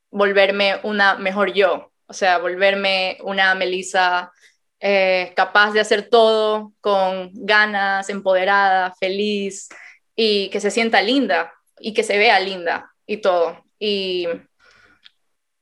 [0.10, 4.32] volverme una mejor yo, o sea, volverme una Melissa
[4.80, 9.70] eh, capaz de hacer todo con ganas, empoderada, feliz
[10.16, 13.64] y que se sienta linda y que se vea linda y todo.
[13.80, 14.28] Y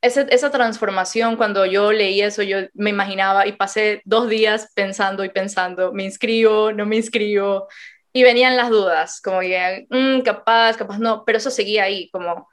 [0.03, 5.29] esa, transformación, cuando yo leí eso, yo me imaginaba y pasé dos días pensando y
[5.29, 7.67] pensando, me inscribo, no me inscribo,
[8.13, 12.47] y venían las dudas, como que, mm, capaz, capaz no, pero eso seguía ahí, como,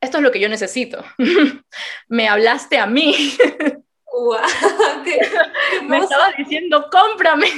[0.00, 1.04] esto es lo que yo necesito.
[2.08, 3.14] me hablaste a mí.
[5.88, 7.48] me estaba diciendo, cómprame.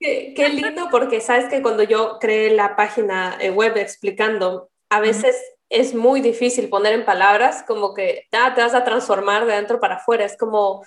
[0.00, 5.00] qué, qué, lindo, porque sabes que cuando yo creé la página eh, web explicando, a
[5.00, 5.36] veces
[5.68, 9.80] es muy difícil poner en palabras como que ah, te vas a transformar de adentro
[9.80, 10.24] para afuera.
[10.24, 10.84] Es como,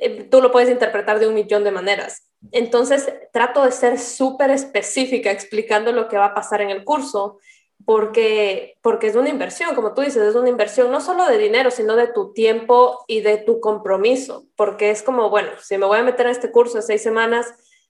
[0.00, 2.27] eh, tú lo puedes interpretar de un millón de maneras.
[2.52, 7.38] Entonces, trato de ser súper específica explicando lo que va a pasar en el curso,
[7.84, 11.70] porque, porque es una inversión, como tú dices, es una inversión no solo de dinero,
[11.70, 15.98] sino de tu tiempo y de tu compromiso, porque es como, bueno, si me voy
[15.98, 17.46] a meter en este curso de seis semanas,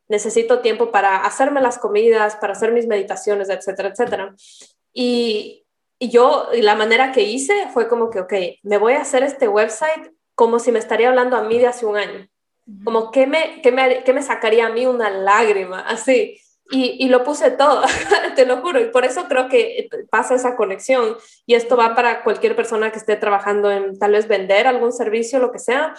[0.08, 4.34] necesito tiempo para hacerme las comidas, para hacer mis meditaciones, etcétera, etcétera.
[4.92, 5.66] Y,
[5.98, 8.32] y yo, la manera que hice fue como que, ok,
[8.62, 11.84] me voy a hacer este website como si me estaría hablando a mí de hace
[11.84, 12.28] un año.
[12.84, 16.40] Como que me, que me, que me sacaría a mí una lágrima, así.
[16.70, 17.82] Y, y, lo puse todo,
[18.36, 21.16] te lo juro, y por eso creo que pasa esa conexión.
[21.46, 25.38] Y esto va para cualquier persona que esté trabajando en tal vez vender algún servicio,
[25.38, 25.94] lo que sea.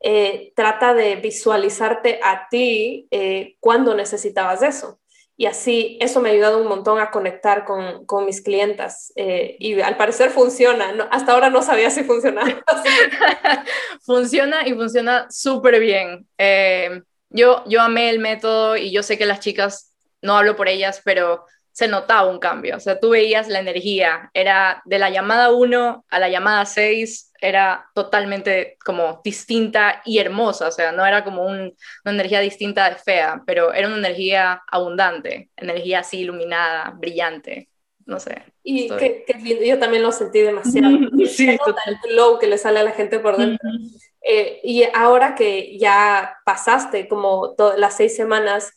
[0.00, 4.98] Eh, trata de visualizarte a ti eh, cuando necesitabas eso
[5.36, 9.56] y así eso me ha ayudado un montón a conectar con, con mis clientas eh,
[9.58, 12.62] y al parecer funciona, hasta ahora no sabía si funcionaba.
[14.02, 16.26] funciona y funciona súper bien.
[16.38, 19.92] Eh, yo, yo amé el método y yo sé que las chicas,
[20.22, 21.44] no hablo por ellas, pero
[21.74, 26.04] se notaba un cambio, o sea, tú veías la energía, era de la llamada 1
[26.08, 31.44] a la llamada 6, era totalmente como distinta y hermosa, o sea, no era como
[31.44, 31.72] una
[32.04, 37.68] energía distinta de fea, pero era una energía abundante, energía así iluminada, brillante,
[38.06, 38.44] no sé.
[38.62, 40.96] Y qué, lindo, yo también lo sentí demasiado.
[41.26, 43.68] sí, el glow que le sale a la gente por dentro.
[44.22, 48.72] Eh, y ahora que ya pasaste como las seis semanas,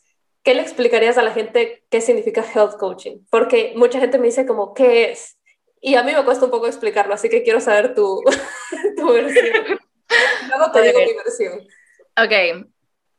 [0.48, 3.18] ¿qué le explicarías a la gente qué significa health coaching?
[3.30, 5.38] Porque mucha gente me dice como, ¿qué es?
[5.82, 8.24] Y a mí me cuesta un poco explicarlo, así que quiero saber tu,
[8.98, 9.78] tu versión.
[10.48, 11.68] Luego te digo mi versión.
[12.16, 12.66] Ok,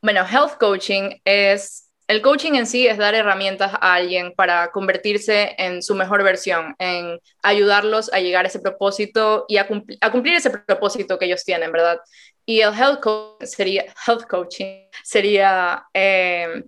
[0.00, 5.54] bueno, health coaching es, el coaching en sí es dar herramientas a alguien para convertirse
[5.58, 9.68] en su mejor versión, en ayudarlos a llegar a ese propósito y a,
[10.00, 12.00] a cumplir ese propósito que ellos tienen, ¿verdad?
[12.46, 13.04] Y el health,
[13.42, 15.84] sería, health coaching sería...
[15.92, 16.62] Eh,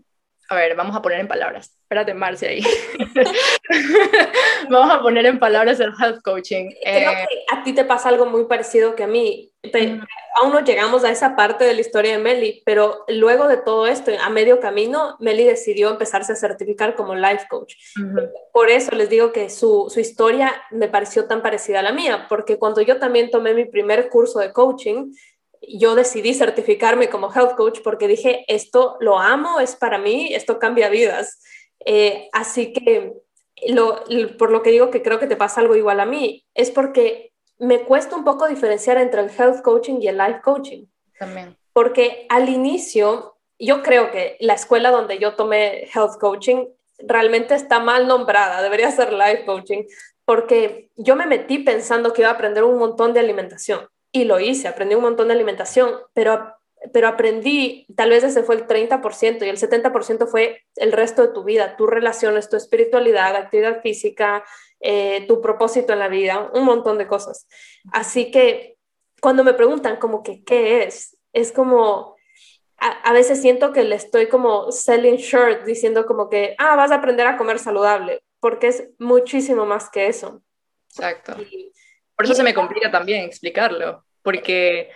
[0.50, 1.76] a ver, vamos a poner en palabras.
[1.82, 2.60] Espérate, Marcia, ahí.
[4.68, 6.70] vamos a poner en palabras el health coaching.
[6.82, 9.52] Creo eh, que a ti te pasa algo muy parecido que a mí.
[10.42, 13.86] aún no llegamos a esa parte de la historia de Meli, pero luego de todo
[13.86, 17.76] esto, a medio camino, Meli decidió empezarse a certificar como life coach.
[18.52, 22.26] Por eso les digo que su, su, historia me pareció tan parecida a la mía,
[22.28, 25.12] porque cuando yo también tomé mi primer curso de coaching,
[25.62, 30.58] yo decidí certificarme como health coach porque dije, esto lo amo, es para mí, esto
[30.58, 31.40] cambia vidas.
[31.84, 33.14] Eh, así que
[33.68, 34.04] lo,
[34.38, 37.32] por lo que digo que creo que te pasa algo igual a mí, es porque
[37.58, 40.86] me cuesta un poco diferenciar entre el health coaching y el life coaching.
[41.18, 41.56] También.
[41.72, 46.66] Porque al inicio, yo creo que la escuela donde yo tomé health coaching
[46.98, 49.84] realmente está mal nombrada, debería ser life coaching,
[50.24, 54.40] porque yo me metí pensando que iba a aprender un montón de alimentación y lo
[54.40, 56.54] hice, aprendí un montón de alimentación, pero
[56.92, 61.32] pero aprendí, tal vez ese fue el 30% y el 70% fue el resto de
[61.32, 64.44] tu vida, tus relaciones, tu espiritualidad, actividad física,
[64.80, 67.46] eh, tu propósito en la vida, un montón de cosas.
[67.92, 68.78] Así que
[69.20, 72.16] cuando me preguntan como que qué es, es como,
[72.78, 76.96] a, veces siento que le estoy como selling short, diciendo como que, ah, vas a
[76.96, 80.42] aprender a comer saludable, porque es muchísimo más que eso.
[80.88, 81.36] Exacto.
[82.20, 84.90] Por eso se me complica también explicarlo, porque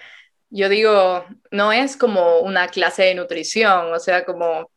[0.50, 4.70] yo digo, no es como una clase de nutrición, o sea, como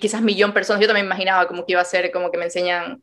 [0.00, 2.46] quizás millón de personas, yo también imaginaba como que iba a ser como que me
[2.46, 3.02] enseñan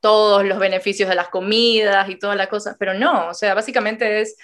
[0.00, 4.22] todos los beneficios de las comidas y todas las cosas, pero no, o sea, básicamente
[4.22, 4.36] es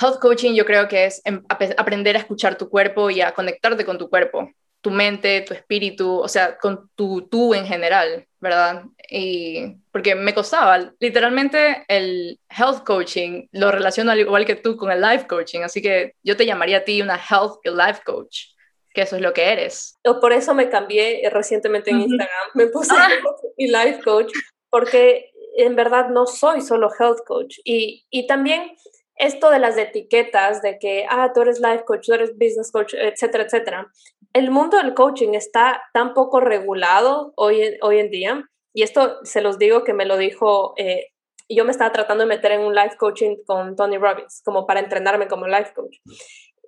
[0.00, 3.84] health coaching, yo creo que es em, aprender a escuchar tu cuerpo y a conectarte
[3.84, 4.52] con tu cuerpo,
[4.82, 8.84] tu mente, tu espíritu, o sea, con tu tú en general, ¿verdad?
[9.08, 14.90] Y porque me costaba, literalmente el health coaching lo relaciono al igual que tú con
[14.90, 18.52] el life coaching, así que yo te llamaría a ti una health y life coach
[18.94, 19.98] que eso es lo que eres.
[20.20, 23.08] Por eso me cambié recientemente en Instagram, me puse ah.
[23.56, 24.30] y life coach,
[24.68, 27.58] porque en verdad no soy solo health coach.
[27.64, 28.72] Y, y también
[29.16, 32.94] esto de las etiquetas, de que, ah, tú eres life coach, tú eres business coach,
[32.94, 33.92] etcétera, etcétera.
[34.32, 39.42] El mundo del coaching está tan poco regulado hoy, hoy en día, y esto se
[39.42, 41.08] los digo que me lo dijo, eh,
[41.48, 44.80] yo me estaba tratando de meter en un life coaching con Tony Robbins, como para
[44.80, 45.98] entrenarme como life coach.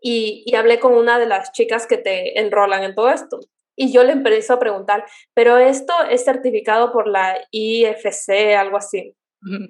[0.03, 3.41] Y, y hablé con una de las chicas que te enrolan en todo esto.
[3.77, 9.17] Y yo le empecé a preguntar, pero esto es certificado por la IFC, algo así.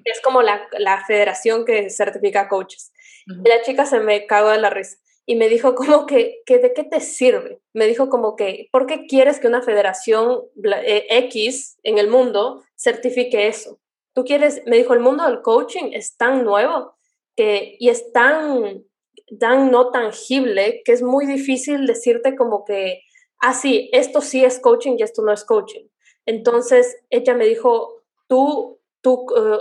[0.05, 2.93] Es como la, la, federación que certifica coaches.
[3.25, 6.59] Y la chica se me cagó de la risa y me dijo como que, que,
[6.59, 7.59] ¿de qué te sirve?
[7.73, 12.63] Me dijo como que, ¿por qué quieres que una federación eh, X en el mundo
[12.77, 13.79] certifique eso?
[14.13, 16.95] Tú quieres, me dijo, el mundo del coaching es tan nuevo
[17.35, 18.85] que, y es tan,
[19.39, 23.01] tan no tangible que es muy difícil decirte como que,
[23.39, 25.87] ah, sí, esto sí es coaching y esto no es coaching.
[26.25, 29.59] Entonces ella me dijo, tú, tú, uh,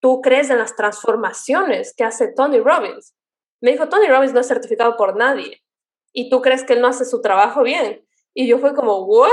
[0.00, 3.14] tú crees en las transformaciones que hace Tony Robbins.
[3.62, 5.62] Me dijo, Tony Robbins no es certificado por nadie
[6.12, 8.04] y tú crees que él no hace su trabajo bien.
[8.34, 9.30] Y yo fue como, ¿what?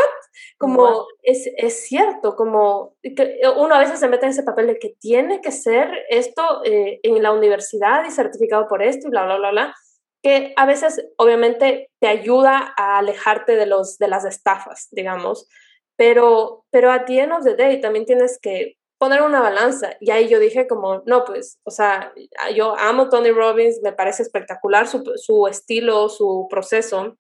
[0.58, 4.80] Como, Es, es, cierto, como que uno a veces se mete en ese papel de
[4.80, 9.26] que tiene que ser esto eh, en la universidad y certificado por esto y bla,
[9.26, 9.76] bla, bla, bla
[10.22, 15.48] que a veces obviamente te ayuda a alejarte de, los, de las estafas, digamos,
[15.96, 19.96] pero, pero a the end of the day también tienes que poner una balanza.
[20.00, 22.14] Y ahí yo dije como, no, pues, o sea,
[22.54, 27.18] yo amo Tony Robbins, me parece espectacular su, su estilo, su proceso.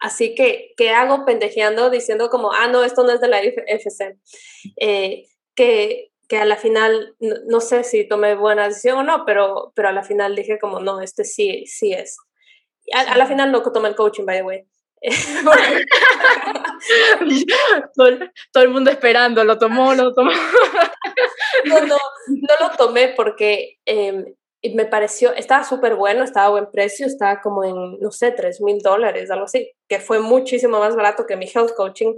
[0.00, 4.18] Así que, ¿qué hago pendejeando diciendo como, ah, no, esto no es de la FC?
[4.76, 9.72] Eh, que, que a la final, no, sé si tomé buena decisión o no, pero,
[9.76, 12.16] pero a la final dije como, no, este sí, sí es.
[12.94, 14.64] A, la final no tomé el coaching, by the way.
[18.52, 20.30] todo, el mundo esperando, lo tomó, lo tomó.
[21.64, 21.96] No, no,
[22.28, 24.34] no lo tomé porque eh,
[24.74, 28.60] me pareció, estaba súper bueno, estaba a buen precio, estaba como en, no sé, 3
[28.60, 32.14] mil dólares, algo así, que fue muchísimo más barato que mi health coaching.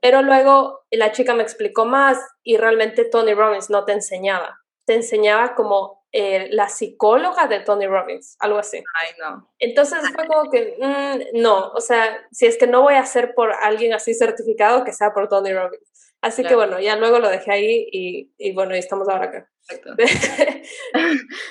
[0.00, 4.94] Pero luego la chica me explicó más y realmente Tony Robbins no te enseñaba, te
[4.94, 8.78] enseñaba como eh, la psicóloga de Tony Robbins, algo así.
[8.78, 9.52] Ay, no.
[9.58, 13.34] Entonces fue como que, mm, no, o sea, si es que no voy a hacer
[13.34, 16.14] por alguien así certificado, que sea por Tony Robbins.
[16.22, 19.50] Así que bueno, ya luego lo dejé ahí y, y bueno, y estamos ahora acá.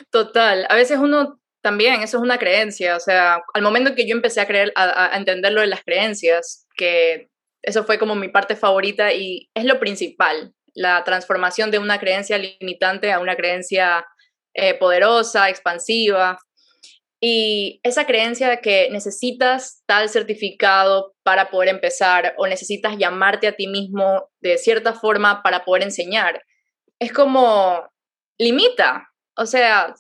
[0.09, 4.16] Total, a veces uno también, eso es una creencia, o sea, al momento que yo
[4.16, 7.30] empecé a creer, a, a entender lo de las creencias, que
[7.61, 12.39] eso fue como mi parte favorita y es lo principal, la transformación de una creencia
[12.39, 14.07] limitante a una creencia
[14.56, 16.39] eh, poderosa, expansiva.
[17.22, 23.56] Y esa creencia de que necesitas tal certificado para poder empezar o necesitas llamarte a
[23.56, 26.41] ti mismo de cierta forma para poder enseñar,
[26.99, 27.88] es como
[28.38, 29.10] limita.
[29.38, 29.93] O sea,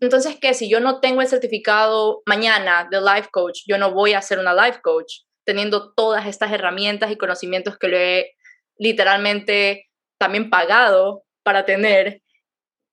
[0.00, 0.54] Entonces, ¿qué?
[0.54, 4.38] Si yo no tengo el certificado mañana de life coach, yo no voy a ser
[4.38, 8.32] una life coach, teniendo todas estas herramientas y conocimientos que lo he
[8.78, 9.88] literalmente
[10.18, 12.22] también pagado para tener.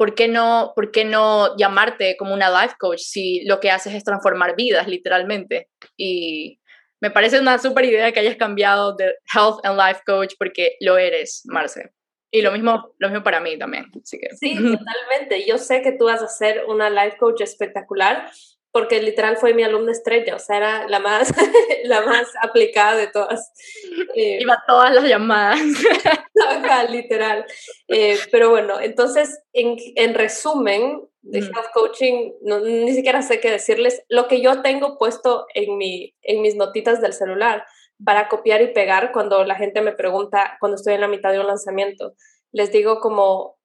[0.01, 3.93] ¿Por qué, no, ¿Por qué no llamarte como una life coach si lo que haces
[3.93, 5.69] es transformar vidas, literalmente?
[5.95, 6.59] Y
[6.99, 10.97] me parece una súper idea que hayas cambiado de health and life coach porque lo
[10.97, 11.91] eres, Marce.
[12.31, 13.91] Y lo mismo, lo mismo para mí también.
[14.01, 14.35] Así que.
[14.37, 15.45] Sí, totalmente.
[15.45, 18.27] Yo sé que tú vas a ser una life coach espectacular
[18.71, 21.31] porque literal fue mi alumna estrella, o sea, era la más,
[21.83, 23.51] la más aplicada de todas.
[24.15, 25.59] Eh, Iba a todas las llamadas.
[26.89, 27.45] literal.
[27.87, 31.43] Eh, pero bueno, entonces, en, en resumen, de mm.
[31.43, 36.15] health coaching, no, ni siquiera sé qué decirles, lo que yo tengo puesto en, mi,
[36.21, 37.65] en mis notitas del celular
[38.03, 41.39] para copiar y pegar cuando la gente me pregunta, cuando estoy en la mitad de
[41.39, 42.13] un lanzamiento,
[42.51, 43.59] les digo como,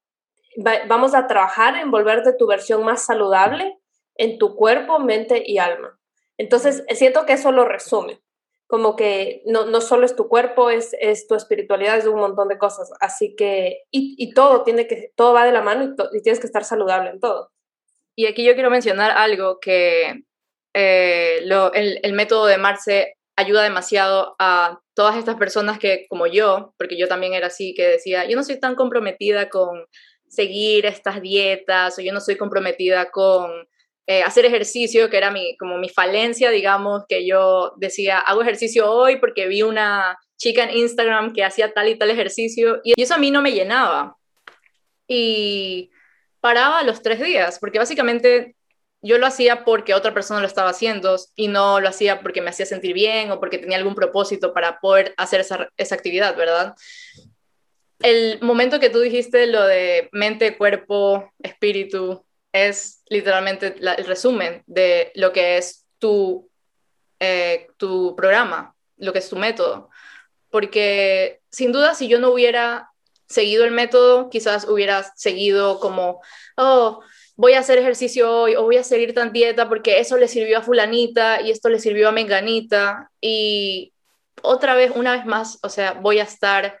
[0.87, 3.77] vamos a trabajar en volverte tu versión más saludable
[4.17, 5.99] en tu cuerpo, mente y alma.
[6.37, 8.21] Entonces, siento que eso lo resume,
[8.67, 12.47] como que no, no solo es tu cuerpo, es, es, tu espiritualidad, es un montón
[12.47, 12.91] de cosas.
[12.99, 16.47] Así que, y, y todo tiene que, todo va de la mano y, tienes que
[16.47, 17.51] estar saludable en todo.
[18.15, 20.23] Y aquí yo quiero mencionar algo que
[20.73, 26.27] eh, lo, el, el método de Marce ayuda demasiado a todas estas personas que, como
[26.27, 29.85] yo, porque yo también era así, que decía, yo no soy tan comprometida con
[30.27, 33.67] seguir estas dietas o yo no soy comprometida con
[34.09, 38.89] eh, hacer ejercicio, que era mi, como mi falencia, digamos, que yo decía, hago ejercicio
[38.89, 43.15] hoy porque vi una chica en Instagram que hacía tal y tal ejercicio y eso
[43.15, 44.15] a mí no me llenaba.
[45.09, 45.91] Y
[46.39, 48.55] paraba los tres días, porque básicamente
[49.01, 52.49] yo lo hacía porque otra persona lo estaba haciendo y no lo hacía porque me
[52.49, 56.75] hacía sentir bien o porque tenía algún propósito para poder hacer esa, esa actividad, ¿verdad?
[57.99, 62.26] El momento que tú dijiste lo de mente, cuerpo, espíritu,
[62.65, 66.49] es literalmente el resumen de lo que es tu,
[67.19, 69.89] eh, tu programa, lo que es tu método.
[70.49, 72.89] Porque sin duda, si yo no hubiera
[73.27, 76.21] seguido el método, quizás hubiera seguido como,
[76.55, 77.01] oh,
[77.35, 80.57] voy a hacer ejercicio hoy o voy a seguir tan dieta porque eso le sirvió
[80.57, 83.93] a fulanita y esto le sirvió a menganita y
[84.41, 86.79] otra vez, una vez más, o sea, voy a estar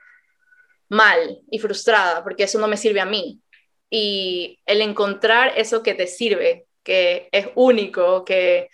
[0.89, 3.41] mal y frustrada porque eso no me sirve a mí.
[3.89, 8.69] Y el encontrar eso que te sirve, que es único, que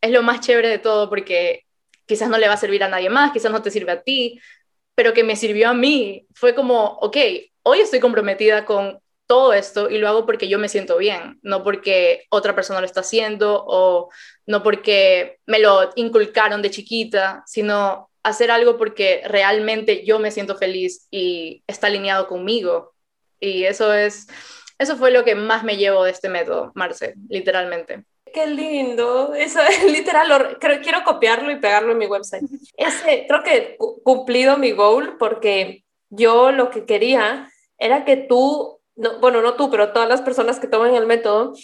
[0.00, 1.64] es lo más chévere de todo porque
[2.06, 4.40] quizás no le va a servir a nadie más, quizás no te sirve a ti,
[4.94, 7.16] pero que me sirvió a mí, fue como, ok,
[7.62, 11.62] hoy estoy comprometida con todo esto y lo hago porque yo me siento bien, no
[11.62, 14.08] porque otra persona lo está haciendo o
[14.46, 20.56] no porque me lo inculcaron de chiquita, sino hacer algo porque realmente yo me siento
[20.56, 22.94] feliz y está alineado conmigo.
[23.40, 24.26] Y eso es,
[24.78, 28.04] eso fue lo que más me llevo de este método, Marce, literalmente.
[28.32, 32.44] Qué lindo, eso es literal, quiero copiarlo y pegarlo en mi website.
[32.76, 38.78] Ese, creo que cumplido mi goal porque yo lo que quería era que tú
[39.20, 41.54] bueno, no tú, pero todas las personas que toman el método,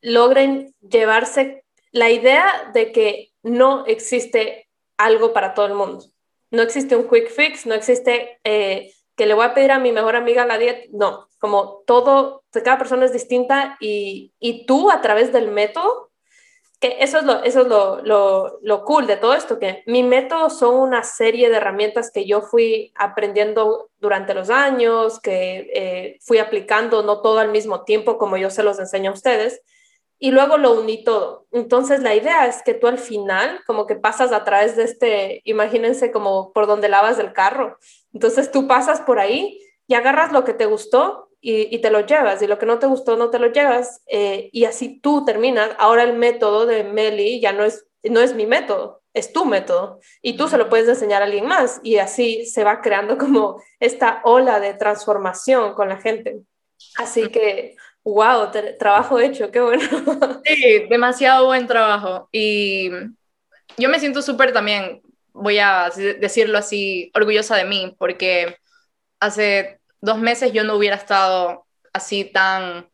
[0.00, 6.04] logren llevarse la idea de que no existe algo para todo el mundo.
[6.50, 9.92] No existe un quick fix, no existe eh, que le voy a pedir a mi
[9.92, 10.88] mejor amiga la dieta.
[10.92, 16.10] No, como todo, cada persona es distinta y, y tú a través del método
[16.88, 20.50] eso es, lo, eso es lo, lo, lo, cool de todo esto, que mi método
[20.50, 26.38] son una serie de herramientas que yo fui aprendiendo durante los años, que eh, fui
[26.38, 29.62] aplicando no todo al mismo tiempo como yo se los enseño a ustedes,
[30.18, 31.46] y luego lo uní todo.
[31.52, 35.42] Entonces la idea es que tú al final como que pasas a través de este,
[35.44, 37.78] imagínense como por donde lavas el carro.
[38.12, 42.40] Entonces tú pasas por ahí y agarras lo que te gustó y, te lo llevas,
[42.40, 45.72] y lo que no te gustó no te lo llevas, eh, y así tú terminas.
[45.78, 50.00] Ahora el método de Meli ya no es, no es mi método, es tu método,
[50.22, 53.62] y tú se lo puedes enseñar a alguien más, y así se va creando como
[53.78, 56.40] esta ola de transformación con la gente.
[56.96, 59.82] Así que, wow, trabajo hecho, qué bueno.
[60.44, 62.28] Sí, demasiado buen trabajo.
[62.30, 62.90] Y
[63.78, 65.02] yo me siento súper también,
[65.32, 65.90] voy a
[66.20, 68.56] decirlo así, orgullosa de mí, porque
[69.20, 72.88] hace dos meses yo no hubiera estado así tan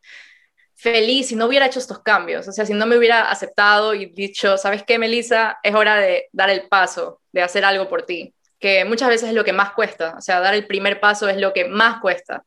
[0.75, 2.47] feliz si no hubiera hecho estos cambios.
[2.47, 5.57] O sea, si no me hubiera aceptado y dicho, ¿sabes qué, Melissa?
[5.61, 9.35] Es hora de dar el paso, de hacer algo por ti, que muchas veces es
[9.35, 10.15] lo que más cuesta.
[10.17, 12.45] O sea, dar el primer paso es lo que más cuesta.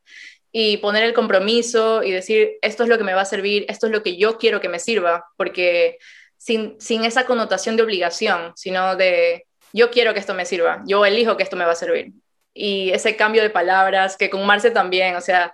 [0.57, 3.87] Y poner el compromiso y decir, esto es lo que me va a servir, esto
[3.87, 5.99] es lo que yo quiero que me sirva, porque
[6.37, 11.05] sin, sin esa connotación de obligación, sino de, yo quiero que esto me sirva, yo
[11.05, 12.13] elijo que esto me va a servir
[12.55, 15.53] y ese cambio de palabras, que con Marce también, o sea,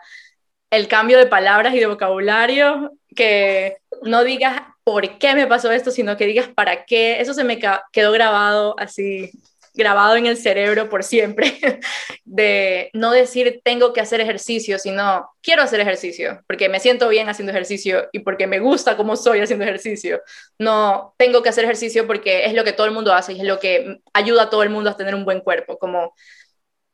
[0.71, 5.91] el cambio de palabras y de vocabulario, que no digas por qué me pasó esto,
[5.91, 7.21] sino que digas para qué.
[7.21, 7.59] Eso se me
[7.93, 9.31] quedó grabado así,
[9.75, 11.59] grabado en el cerebro por siempre,
[12.25, 17.29] de no decir tengo que hacer ejercicio, sino quiero hacer ejercicio, porque me siento bien
[17.29, 20.21] haciendo ejercicio y porque me gusta cómo soy haciendo ejercicio.
[20.59, 23.47] No tengo que hacer ejercicio porque es lo que todo el mundo hace y es
[23.47, 26.15] lo que ayuda a todo el mundo a tener un buen cuerpo, como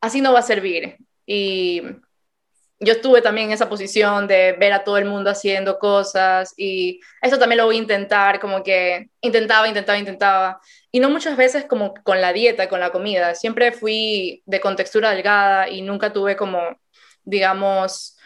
[0.01, 0.97] así no va a servir.
[1.27, 1.83] Y
[2.79, 7.01] yo estuve también en esa posición de ver a todo el mundo haciendo cosas y
[7.23, 10.61] eso también lo voy a intentar, como que intentaba, intentaba, intentaba.
[10.93, 13.35] Y no muchas veces como con la dieta, con la comida.
[13.35, 16.61] Siempre fui de contextura delgada y nunca tuve como,
[17.25, 18.17] digamos,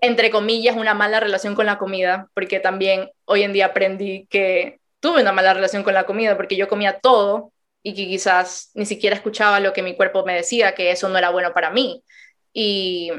[0.00, 4.80] entre comillas, una mala relación con la comida, porque también hoy en día aprendí que
[5.00, 8.86] tuve una mala relación con la comida, porque yo comía todo y que quizás ni
[8.86, 12.02] siquiera escuchaba lo que mi cuerpo me decía, que eso no era bueno para mí.
[12.52, 13.12] Y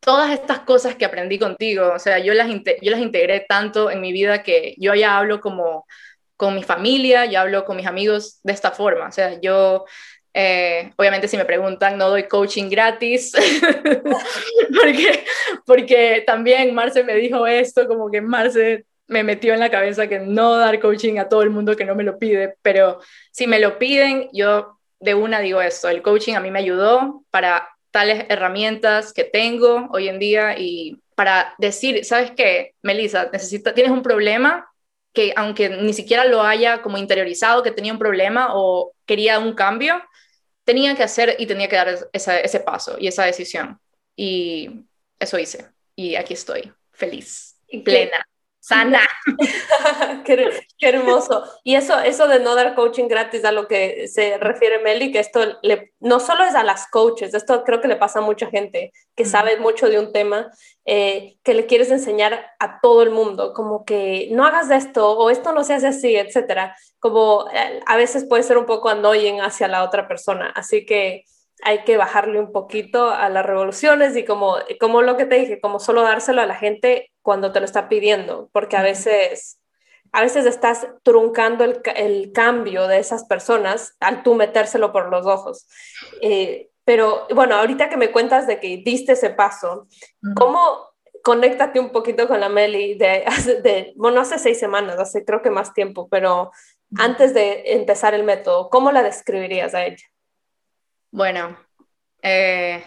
[0.00, 4.00] todas estas cosas que aprendí contigo, o sea, yo las, yo las integré tanto en
[4.00, 5.86] mi vida que yo ya hablo como
[6.36, 9.84] con mi familia, yo hablo con mis amigos de esta forma, o sea, yo...
[10.40, 13.32] Eh, obviamente si me preguntan, no doy coaching gratis,
[14.80, 15.24] porque,
[15.66, 20.20] porque también Marce me dijo esto, como que Marce me metió en la cabeza que
[20.20, 23.00] no dar coaching a todo el mundo que no me lo pide, pero
[23.32, 27.24] si me lo piden, yo de una digo esto, el coaching a mí me ayudó
[27.30, 33.28] para tales herramientas que tengo hoy en día y para decir, ¿sabes qué, Melissa?
[33.32, 34.70] Necesita, tienes un problema
[35.12, 39.54] que aunque ni siquiera lo haya como interiorizado que tenía un problema o quería un
[39.54, 40.00] cambio,
[40.64, 43.80] tenía que hacer y tenía que dar ese paso y esa decisión.
[44.14, 44.84] Y
[45.18, 45.66] eso hice.
[45.96, 48.24] Y aquí estoy, feliz y plena
[48.68, 49.00] sana.
[50.24, 51.42] qué, hermoso.
[51.64, 55.20] Y eso, eso de no dar coaching gratis a lo que se refiere Meli, que
[55.20, 58.46] esto le, no solo es a las coaches, esto creo que le pasa a mucha
[58.48, 60.50] gente que sabe mucho de un tema,
[60.84, 65.30] eh, que le quieres enseñar a todo el mundo, como que no hagas esto o
[65.30, 66.76] esto no se hace así, etcétera.
[66.98, 70.52] Como eh, a veces puede ser un poco annoying hacia la otra persona.
[70.54, 71.24] Así que
[71.62, 75.60] hay que bajarle un poquito a las revoluciones y como, como lo que te dije,
[75.60, 79.60] como solo dárselo a la gente cuando te lo está pidiendo, porque a veces,
[80.12, 85.26] a veces estás truncando el, el cambio de esas personas al tú metérselo por los
[85.26, 85.66] ojos.
[86.22, 89.88] Eh, pero bueno, ahorita que me cuentas de que diste ese paso,
[90.34, 90.88] ¿cómo
[91.22, 93.26] conéctate un poquito con la Meli de,
[93.62, 96.50] de, bueno, hace seis semanas, hace creo que más tiempo, pero
[96.96, 100.06] antes de empezar el método, ¿cómo la describirías a ella?
[101.10, 101.58] Bueno,
[102.22, 102.82] eh,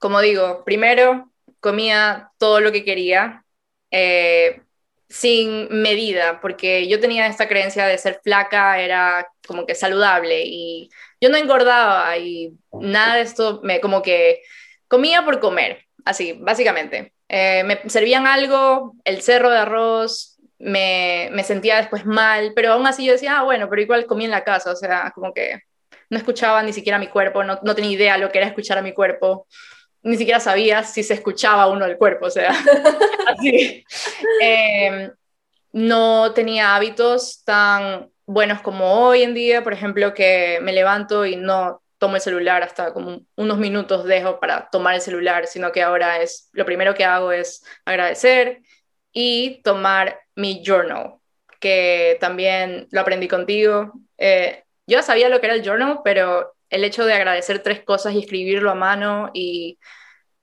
[0.00, 1.29] como digo, primero
[1.60, 3.44] comía todo lo que quería,
[3.90, 4.62] eh,
[5.08, 10.88] sin medida, porque yo tenía esta creencia de ser flaca era como que saludable y
[11.20, 14.42] yo no engordaba y nada de esto, me, como que
[14.88, 17.12] comía por comer, así, básicamente.
[17.28, 22.86] Eh, me servían algo, el cerro de arroz, me, me, sentía después mal, pero aún
[22.86, 25.60] así yo decía, ah, bueno, pero igual comí en la casa, o sea, como que
[26.10, 28.82] no escuchaba ni siquiera mi cuerpo, no, no tenía idea lo que era escuchar a
[28.82, 29.46] mi cuerpo,
[30.02, 32.50] ni siquiera sabía si se escuchaba uno del cuerpo, o sea,
[33.26, 33.84] así.
[34.40, 35.10] Em,
[35.72, 41.36] no tenía hábitos tan buenos como hoy en día, por ejemplo, que me levanto y
[41.36, 45.82] no tomo el celular hasta como unos minutos dejo para tomar el celular, sino que
[45.82, 48.62] ahora es lo primero que hago es agradecer
[49.12, 51.16] y tomar mi journal,
[51.60, 53.92] que también lo aprendí contigo.
[54.16, 58.14] Eh, yo sabía lo que era el journal, pero el hecho de agradecer tres cosas
[58.14, 59.78] y escribirlo a mano y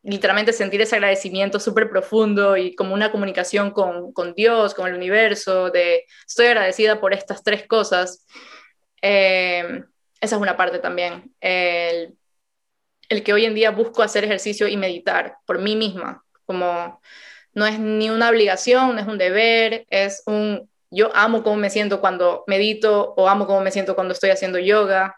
[0.04, 4.96] literalmente sentir ese agradecimiento súper profundo y como una comunicación con, con, Dios, con el
[4.96, 8.26] universo, de estoy agradecida por estas tres cosas,
[9.02, 9.84] eh,
[10.22, 11.34] esa es una parte también.
[11.42, 12.18] El,
[13.10, 17.02] el, que hoy en día busco hacer ejercicio y meditar por mí misma, como
[17.54, 21.70] no es ni una obligación, no es un deber, es un yo amo cómo me
[21.70, 25.16] siento cuando medito o amo cómo me siento cuando estoy haciendo yoga.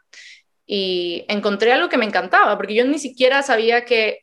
[0.71, 4.19] Y encontré algo que me encantaba, porque yo ni siquiera sabía que,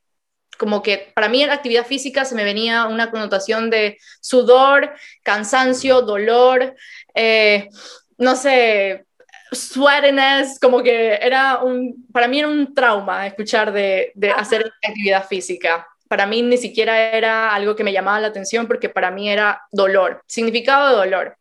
[0.59, 4.93] como que para mí en la actividad física se me venía una connotación de sudor,
[5.25, 6.77] cansancio, dolor,
[7.15, 7.69] eh,
[8.19, 9.07] no sé,
[9.51, 15.27] sweatiness, como que era un, para mí era un trauma escuchar de, de hacer actividad
[15.27, 19.29] física para mí ni siquiera era algo que me llamaba la atención porque para mí
[19.29, 21.37] era dolor, significado de dolor.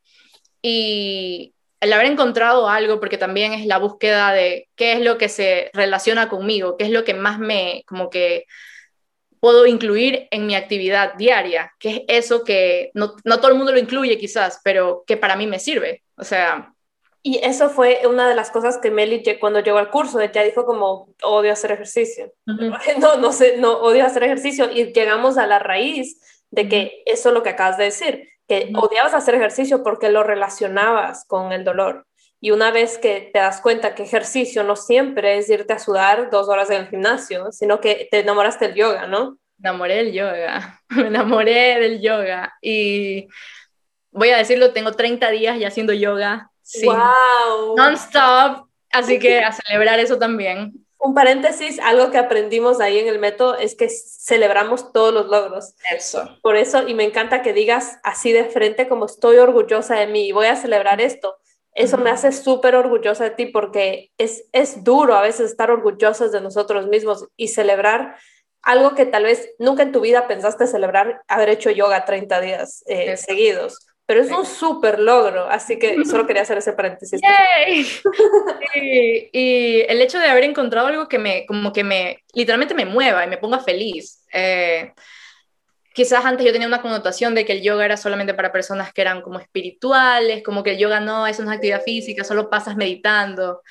[0.62, 5.30] Y el haber encontrado algo, porque también es la búsqueda de qué es lo que
[5.30, 8.46] se relaciona conmigo, qué es lo que más me, como que
[9.40, 13.72] puedo incluir en mi actividad diaria, que es eso que no, no todo el mundo
[13.72, 16.02] lo incluye quizás, pero que para mí me sirve.
[16.18, 16.74] O sea,
[17.22, 20.66] Y eso fue una de las cosas que Meli cuando llegó al curso, ella dijo
[20.66, 22.32] como, odio hacer ejercicio.
[23.00, 24.72] No, no sé, no, odio hacer ejercicio.
[24.72, 26.20] Y llegamos a la raíz
[26.52, 30.24] de que eso es lo que acabas de decir, que odiabas hacer ejercicio porque lo
[30.24, 32.06] relacionabas con el dolor.
[32.40, 36.30] Y una vez que te das cuenta que ejercicio no siempre es irte a sudar
[36.30, 39.38] dos horas en el gimnasio, sino que te enamoraste del yoga, ¿no?
[39.58, 42.54] Me enamoré del yoga, me enamoré del yoga.
[42.62, 43.28] Y
[44.12, 46.52] voy a decirlo, tengo 30 días ya haciendo yoga.
[46.62, 46.86] Sí.
[46.86, 47.76] ¡Wow!
[47.76, 48.68] Non-stop.
[48.92, 50.85] Así que a celebrar eso también.
[51.06, 55.76] Un paréntesis, algo que aprendimos ahí en el método es que celebramos todos los logros.
[55.92, 56.28] Eso.
[56.42, 60.28] Por eso, y me encanta que digas así de frente como estoy orgullosa de mí
[60.28, 61.38] y voy a celebrar esto.
[61.74, 66.32] Eso me hace súper orgullosa de ti porque es, es duro a veces estar orgullosos
[66.32, 68.16] de nosotros mismos y celebrar
[68.64, 72.84] algo que tal vez nunca en tu vida pensaste celebrar, haber hecho yoga 30 días
[72.88, 73.85] eh, seguidos.
[74.08, 77.20] Pero es un súper logro, así que solo quería hacer ese paréntesis.
[78.76, 83.26] y el hecho de haber encontrado algo que me, como que me, literalmente me mueva
[83.26, 84.24] y me ponga feliz.
[84.32, 84.94] Eh,
[85.94, 89.02] quizás antes yo tenía una connotación de que el yoga era solamente para personas que
[89.02, 93.62] eran como espirituales, como que el yoga no es una actividad física, solo pasas meditando.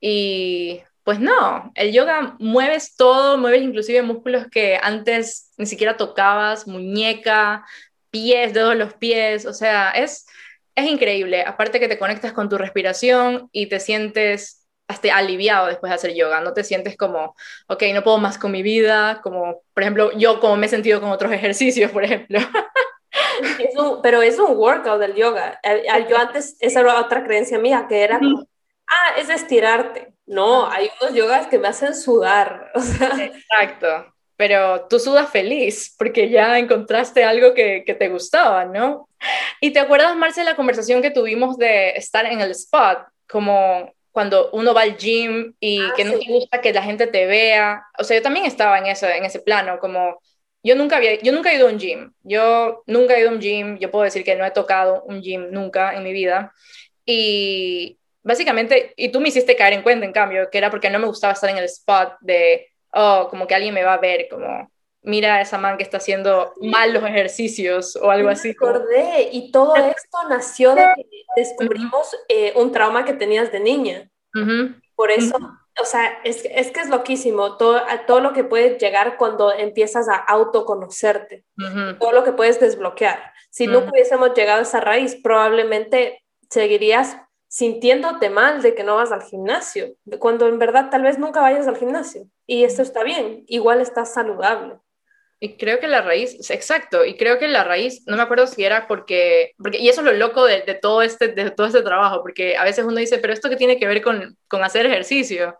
[0.00, 6.66] Y pues no, el yoga mueves todo, mueves inclusive músculos que antes ni siquiera tocabas,
[6.66, 7.66] muñeca,
[8.14, 10.24] pies, dedos de los pies, o sea, es,
[10.76, 11.42] es increíble.
[11.42, 16.14] Aparte que te conectas con tu respiración y te sientes hasta aliviado después de hacer
[16.14, 17.34] yoga, no te sientes como,
[17.66, 21.00] ok, no puedo más con mi vida, como, por ejemplo, yo como me he sentido
[21.00, 22.38] con otros ejercicios, por ejemplo.
[24.00, 25.60] pero es un workout del yoga.
[26.08, 28.46] Yo antes, esa era otra creencia mía, que era como,
[28.86, 30.14] ah, es estirarte.
[30.24, 32.70] No, hay unos yogas que me hacen sudar.
[33.18, 39.08] Exacto pero tú sudas feliz porque ya encontraste algo que, te gustaba, ¿no?
[39.60, 44.50] Y te acuerdas, Marce, la conversación que tuvimos de estar en el spot, como cuando
[44.52, 47.82] uno va al gym y ah, que no te gusta que la gente te vea.
[47.98, 50.20] O sea, yo también estaba en, eso, en ese plano, como
[50.62, 53.32] yo nunca, había, yo nunca he ido a un gym, yo nunca he ido a
[53.32, 56.52] un gym, yo puedo decir que no he tocado un gym nunca en mi vida.
[57.04, 60.98] Y básicamente, y tú me hiciste caer en cuenta, en cambio, que era porque no
[60.98, 64.28] me gustaba estar en el spot de oh, como que alguien me va a ver,
[64.30, 64.70] como,
[65.04, 68.50] mira a esa man que está haciendo mal los ejercicios o algo así.
[68.50, 74.10] Acordé, y todo esto nació de que descubrimos eh, un trauma que tenías de niña.
[74.96, 75.36] Por eso,
[75.80, 80.08] o sea, es, es, que es loquísimo todo, todo lo que puede llegar cuando empiezas
[80.08, 81.44] a autoconocerte,
[82.00, 83.32] todo lo que puedes desbloquear.
[83.50, 87.16] Si no hubiésemos llegado a esa raíz, probablemente seguirías
[87.54, 91.68] sintiéndote mal de que no vas al gimnasio, cuando en verdad tal vez nunca vayas
[91.68, 92.26] al gimnasio.
[92.48, 94.74] Y esto está bien, igual estás saludable.
[95.38, 98.64] Y creo que la raíz, exacto, y creo que la raíz, no me acuerdo si
[98.64, 102.22] era porque, porque y eso es lo loco de, todo este, de todo este trabajo,
[102.22, 105.56] porque a veces uno dice, pero esto que tiene que ver con, con hacer ejercicio.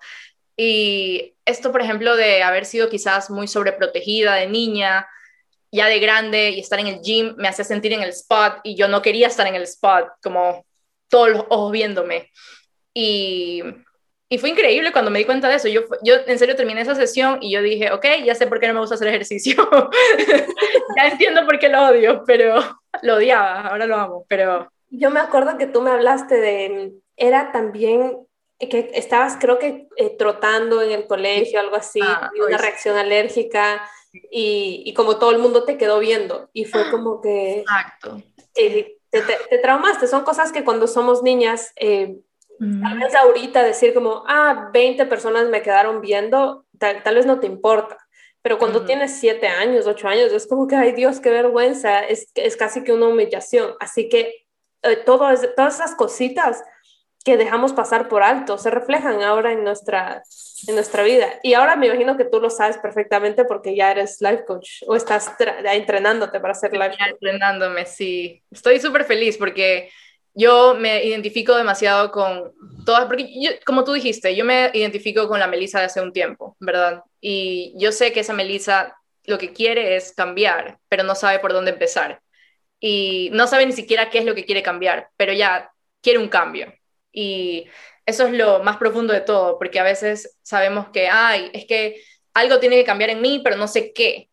[0.56, 5.06] Y esto, por ejemplo, de haber sido quizás muy sobreprotegida de niña,
[5.70, 8.74] ya de grande y estar en el gym me hacía sentir en el spot y
[8.74, 10.64] yo no quería estar en el spot, como
[11.08, 12.30] todos los ojos viéndome.
[12.92, 13.62] Y,
[14.28, 15.68] y fue increíble cuando me di cuenta de eso.
[15.68, 18.68] Yo, yo en serio terminé esa sesión y yo dije, ok, ya sé por qué
[18.68, 19.54] no me gusta hacer ejercicio.
[20.96, 22.56] ya entiendo por qué lo odio, pero
[23.02, 24.70] lo odiaba, ahora lo amo, pero...
[24.90, 28.18] Yo me acuerdo que tú me hablaste de, era también
[28.58, 32.96] que estabas creo que eh, trotando en el colegio, algo así, ah, y una reacción
[32.96, 37.60] alérgica y, y, como todo el mundo te quedó viendo y fue como que...
[37.60, 38.22] Exacto.
[38.54, 40.06] Eh, te, traumaste.
[40.06, 42.16] Son cosas que cuando somos niñas, eh,
[42.58, 47.46] tal vez ahorita decir como, ah, 20 personas me quedaron viendo, tal, vez no te
[47.46, 47.98] importa.
[48.42, 52.30] Pero cuando tienes 7 años, 8 años, es como que, ay Dios, qué vergüenza, es,
[52.34, 53.74] es casi que una humillación.
[53.80, 54.44] Así que
[54.82, 56.62] eh, todo todas esas cositas
[57.24, 60.22] que dejamos pasar por alto se reflejan ahora en nuestra,
[60.68, 61.40] en nuestra vida.
[61.42, 64.94] Y ahora me imagino que tú lo sabes perfectamente porque ya eres life coach o
[64.94, 65.32] estás
[65.64, 67.08] entrenándote para ser life coach.
[67.08, 68.42] Entrenándome, sí.
[68.50, 69.90] Estoy súper feliz porque
[70.34, 72.52] yo me identifico demasiado con
[72.84, 76.56] todas, porque como tú dijiste, yo me identifico con la Melissa de hace un tiempo,
[76.60, 77.02] ¿verdad?
[77.20, 81.54] Y yo sé que esa Melissa lo que quiere es cambiar, pero no sabe por
[81.54, 82.20] dónde empezar.
[82.80, 85.70] Y no sabe ni siquiera qué es lo que quiere cambiar, pero ya
[86.02, 86.70] quiere un cambio.
[87.14, 87.68] Y
[88.06, 92.02] eso es lo más profundo de todo, porque a veces sabemos que, ay, es que
[92.34, 94.30] algo tiene que cambiar en mí, pero no sé qué.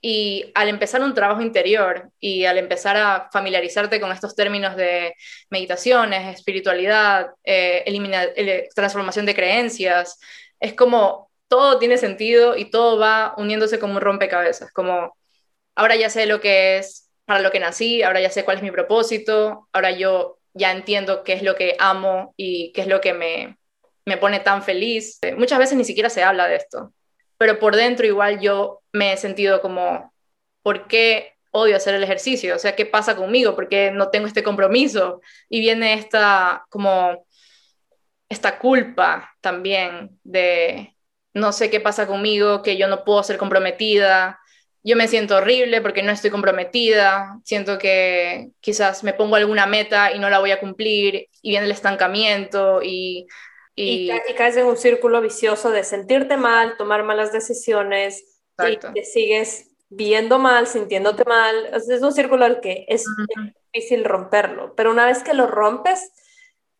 [0.00, 5.14] Y al empezar un trabajo interior y al empezar a familiarizarte con estos términos de
[5.48, 10.18] meditaciones, espiritualidad, eh, eh, transformación de creencias,
[10.60, 15.16] es como todo tiene sentido y todo va uniéndose como un rompecabezas, como
[15.74, 18.62] ahora ya sé lo que es, para lo que nací, ahora ya sé cuál es
[18.62, 23.00] mi propósito, ahora yo ya entiendo qué es lo que amo y qué es lo
[23.00, 23.58] que me,
[24.06, 25.18] me pone tan feliz.
[25.36, 26.92] Muchas veces ni siquiera se habla de esto,
[27.36, 30.12] pero por dentro igual yo me he sentido como,
[30.62, 32.56] ¿por qué odio hacer el ejercicio?
[32.56, 33.54] O sea, ¿qué pasa conmigo?
[33.54, 35.20] ¿Por qué no tengo este compromiso?
[35.48, 37.26] Y viene esta como
[38.28, 40.94] esta culpa también de
[41.32, 44.40] no sé qué pasa conmigo, que yo no puedo ser comprometida,
[44.84, 50.12] yo me siento horrible porque no estoy comprometida, siento que quizás me pongo alguna meta
[50.12, 53.26] y no la voy a cumplir y viene el estancamiento y...
[53.76, 59.72] Y, caes en un círculo vicioso de sentirte mal, tomar malas decisiones y te sigues
[59.88, 61.70] viendo mal, sintiéndote mal.
[61.72, 63.04] es un círculo al que es
[63.72, 66.12] difícil romperlo, pero una vez que lo rompes,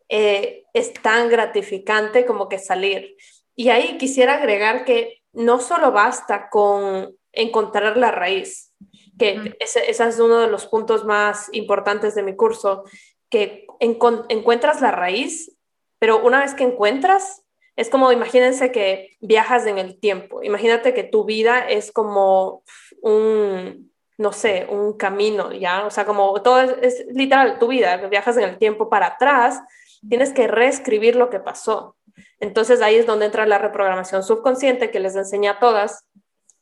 [0.07, 3.17] eh, es tan gratificante como que salir.
[3.55, 8.73] Y ahí quisiera agregar que no solo basta con encontrar la raíz,
[9.17, 12.83] que ese, es uno de los puntos más importantes de mi curso,
[13.29, 15.57] que encuentras la raíz,
[15.99, 17.43] pero una vez que encuentras,
[17.75, 22.63] es como, imagínense que viajas en el tiempo, imagínate que tu vida es como
[23.01, 25.85] un, no sé, un camino, ¿ya?
[25.85, 29.61] O sea, como todo es, es literal, tu vida, viajas en el tiempo para atrás,
[30.07, 31.95] tienes que reescribir lo que pasó.
[32.39, 36.05] Entonces ahí es donde entra la reprogramación subconsciente que les enseña a todas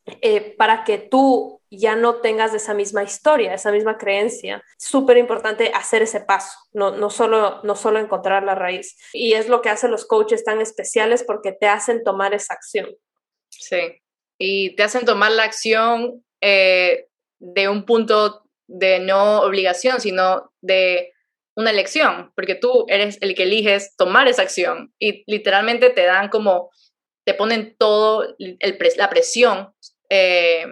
[0.05, 4.63] eh, para que tú ya no tengas esa misma historia, esa misma creencia.
[4.77, 8.97] Súper importante hacer ese paso, no, no, solo, no solo encontrar la raíz.
[9.13, 12.89] Y es lo que hacen los coaches tan especiales porque te hacen tomar esa acción.
[13.49, 14.01] Sí,
[14.37, 17.07] y te hacen tomar la acción eh,
[17.39, 21.13] de un punto de no obligación, sino de
[21.55, 26.29] una elección, porque tú eres el que eliges tomar esa acción y literalmente te dan
[26.29, 26.71] como,
[27.25, 29.73] te ponen todo la presión
[30.15, 30.67] eh,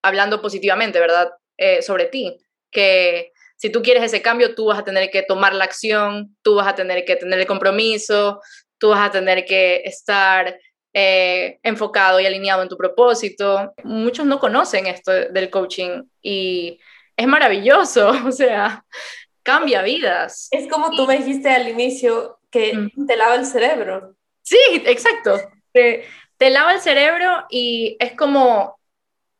[0.00, 1.32] hablando positivamente, ¿verdad?
[1.56, 2.38] Eh, sobre ti,
[2.70, 6.54] que si tú quieres ese cambio, tú vas a tener que tomar la acción, tú
[6.54, 8.40] vas a tener que tener el compromiso,
[8.78, 10.56] tú vas a tener que estar
[10.92, 13.74] eh, enfocado y alineado en tu propósito.
[13.82, 16.78] Muchos no conocen esto del coaching y
[17.16, 18.84] es maravilloso, o sea,
[19.42, 20.46] cambia vidas.
[20.52, 24.14] Es como tú me dijiste al inicio que te lava el cerebro.
[24.42, 25.40] Sí, exacto.
[25.72, 26.04] Te,
[26.36, 28.75] te lava el cerebro y es como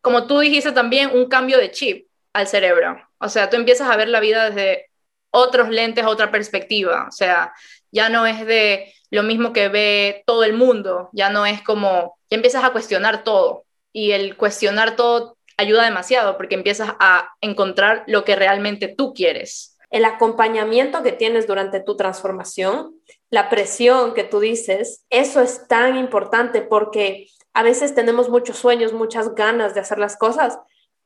[0.07, 2.97] como tú dijiste también, un cambio de chip al cerebro.
[3.19, 4.89] O sea, tú empiezas a ver la vida desde
[5.33, 7.07] otros lentes, otra perspectiva.
[7.09, 7.53] O sea,
[7.91, 12.21] ya no es de lo mismo que ve todo el mundo, ya no es como,
[12.31, 13.65] ya empiezas a cuestionar todo.
[13.93, 19.77] Y el cuestionar todo ayuda demasiado porque empiezas a encontrar lo que realmente tú quieres.
[19.91, 22.95] El acompañamiento que tienes durante tu transformación,
[23.31, 28.93] la presión que tú dices, eso es tan importante porque a veces tenemos muchos sueños,
[28.93, 30.59] muchas ganas de hacer las cosas,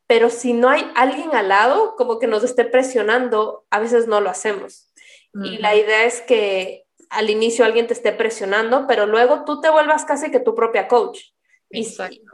[0.06, 4.20] pero si no hay alguien al lado como que nos esté presionando, a veces no
[4.20, 4.92] lo hacemos.
[5.32, 9.70] Y la idea es que al inicio alguien te esté presionando, pero luego tú te
[9.70, 11.20] vuelvas casi que tu propia coach.
[11.72, 11.84] Y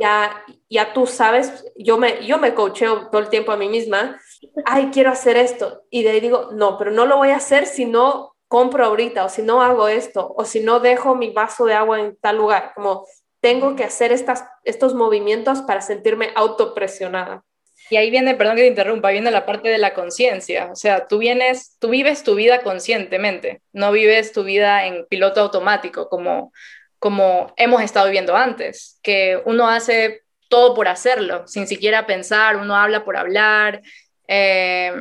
[0.00, 4.18] ya, ya tú sabes, yo me, yo me coacheo todo el tiempo a mí misma,
[4.64, 5.82] ay, quiero hacer esto.
[5.90, 9.24] Y de ahí digo, no, pero no lo voy a hacer si no compro ahorita,
[9.24, 12.36] o si no hago esto, o si no dejo mi vaso de agua en tal
[12.36, 12.72] lugar.
[12.74, 13.06] Como
[13.40, 17.44] tengo que hacer estas, estos movimientos para sentirme autopresionada.
[17.90, 20.70] Y ahí viene, perdón que te interrumpa, viene la parte de la conciencia.
[20.72, 25.40] O sea, tú vienes, tú vives tu vida conscientemente, no vives tu vida en piloto
[25.40, 26.52] automático como,
[26.98, 32.74] como hemos estado viviendo antes, que uno hace todo por hacerlo, sin siquiera pensar, uno
[32.74, 33.82] habla por hablar,
[34.26, 34.92] eh,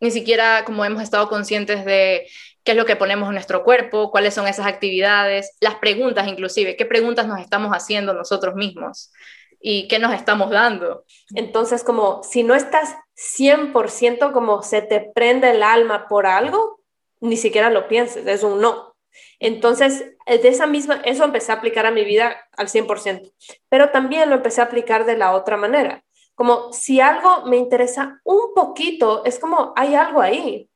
[0.00, 2.26] ni siquiera como hemos estado conscientes de
[2.64, 6.76] qué es lo que ponemos en nuestro cuerpo, cuáles son esas actividades, las preguntas inclusive,
[6.76, 9.12] qué preguntas nos estamos haciendo nosotros mismos
[9.60, 11.04] y qué nos estamos dando.
[11.34, 16.80] Entonces, como si no estás 100% como se te prende el alma por algo,
[17.20, 18.96] ni siquiera lo pienses, es un no.
[19.38, 23.32] Entonces, de esa misma, eso empecé a aplicar a mi vida al 100%,
[23.68, 26.04] pero también lo empecé a aplicar de la otra manera.
[26.34, 30.70] Como si algo me interesa un poquito, es como hay algo ahí,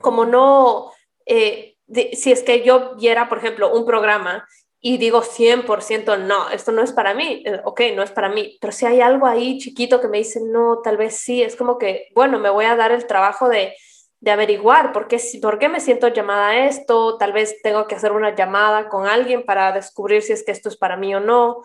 [0.00, 0.90] como no,
[1.26, 1.76] eh,
[2.12, 4.46] si es que yo viera, por ejemplo, un programa
[4.80, 8.58] y digo 100% no, esto no es para mí, eh, ok, no es para mí,
[8.60, 11.78] pero si hay algo ahí chiquito que me dice no, tal vez sí, es como
[11.78, 13.74] que, bueno, me voy a dar el trabajo de,
[14.20, 17.94] de averiguar por qué, por qué me siento llamada a esto, tal vez tengo que
[17.94, 21.20] hacer una llamada con alguien para descubrir si es que esto es para mí o
[21.20, 21.62] no.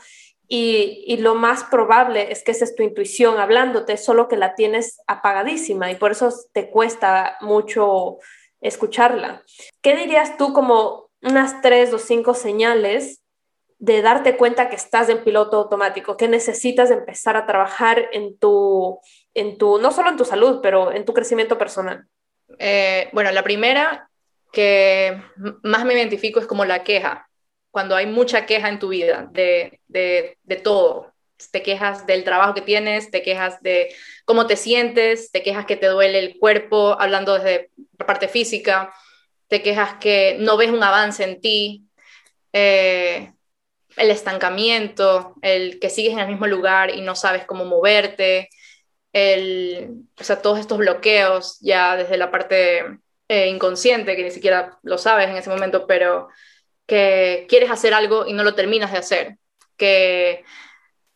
[0.47, 4.55] Y, y, lo más probable es que esa es tu intuición hablándote, solo que la
[4.55, 8.18] tienes apagadísima y por eso te cuesta mucho
[8.62, 9.43] escucharla.
[9.82, 13.22] ¿Qué dirías tú como unas tres o cinco señales
[13.78, 18.99] de darte cuenta que estás en piloto automático, que necesitas empezar a trabajar en tu,
[19.34, 22.05] en tu, no solo en tu salud, pero en tu crecimiento personal?
[22.57, 24.10] Eh, bueno, la primera
[24.51, 25.22] que
[25.64, 27.30] más me identifico es como la queja,
[27.72, 31.09] cuando hay mucha queja en tu vida de, de, de todo.
[31.51, 33.93] Te quejas del trabajo que tienes, te quejas de
[34.25, 38.93] cómo te sientes, te quejas que te duele el cuerpo, hablando desde la parte física,
[39.47, 41.85] te quejas que no ves un avance en ti,
[42.53, 43.31] eh,
[43.97, 48.49] el estancamiento, el que sigues en el mismo lugar y no sabes cómo moverte,
[49.13, 54.77] el, o sea, todos estos bloqueos ya desde la parte eh, inconsciente, que ni siquiera
[54.83, 56.29] lo sabes en ese momento, pero
[56.85, 59.37] que quieres hacer algo y no lo terminas de hacer,
[59.77, 60.43] que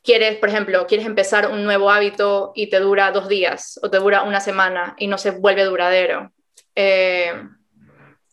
[0.04, 3.98] quieres, por ejemplo, quieres empezar un nuevo hábito y te dura dos días o te
[3.98, 6.32] dura una semana y no se vuelve duradero.
[6.76, 7.34] Eh,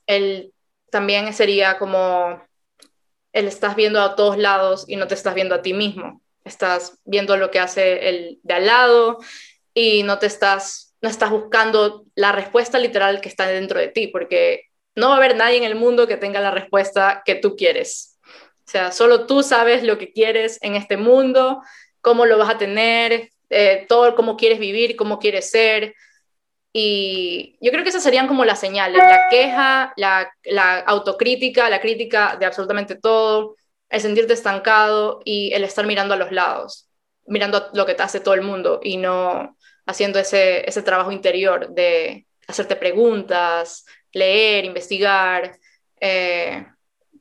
[0.07, 0.53] el,
[0.91, 2.43] también sería como
[3.33, 6.21] el estás viendo a todos lados y no te estás viendo a ti mismo.
[6.45, 9.19] Estás viendo lo que hace el de al lado
[9.73, 14.09] y no te estás, no estás buscando la respuesta literal que está dentro de ti,
[14.09, 14.65] porque
[14.97, 18.10] no va a haber nadie en el mundo que tenga la respuesta que tú quieres.
[18.71, 21.61] O sea, solo tú sabes lo que quieres en este mundo,
[22.01, 25.97] cómo lo vas a tener, eh, todo cómo quieres vivir, cómo quieres ser.
[26.73, 30.33] Y yo creo que esas serían como las señales, la queja, la,
[30.87, 33.57] autocrítica, la crítica de absolutamente todo,
[33.89, 36.89] el sentirte estancado y el estar mirando a los lados,
[37.27, 41.71] mirando lo que te hace todo el mundo y no haciendo ese, ese trabajo interior
[41.71, 45.59] de hacerte preguntas, leer, investigar,
[46.01, 46.65] eh,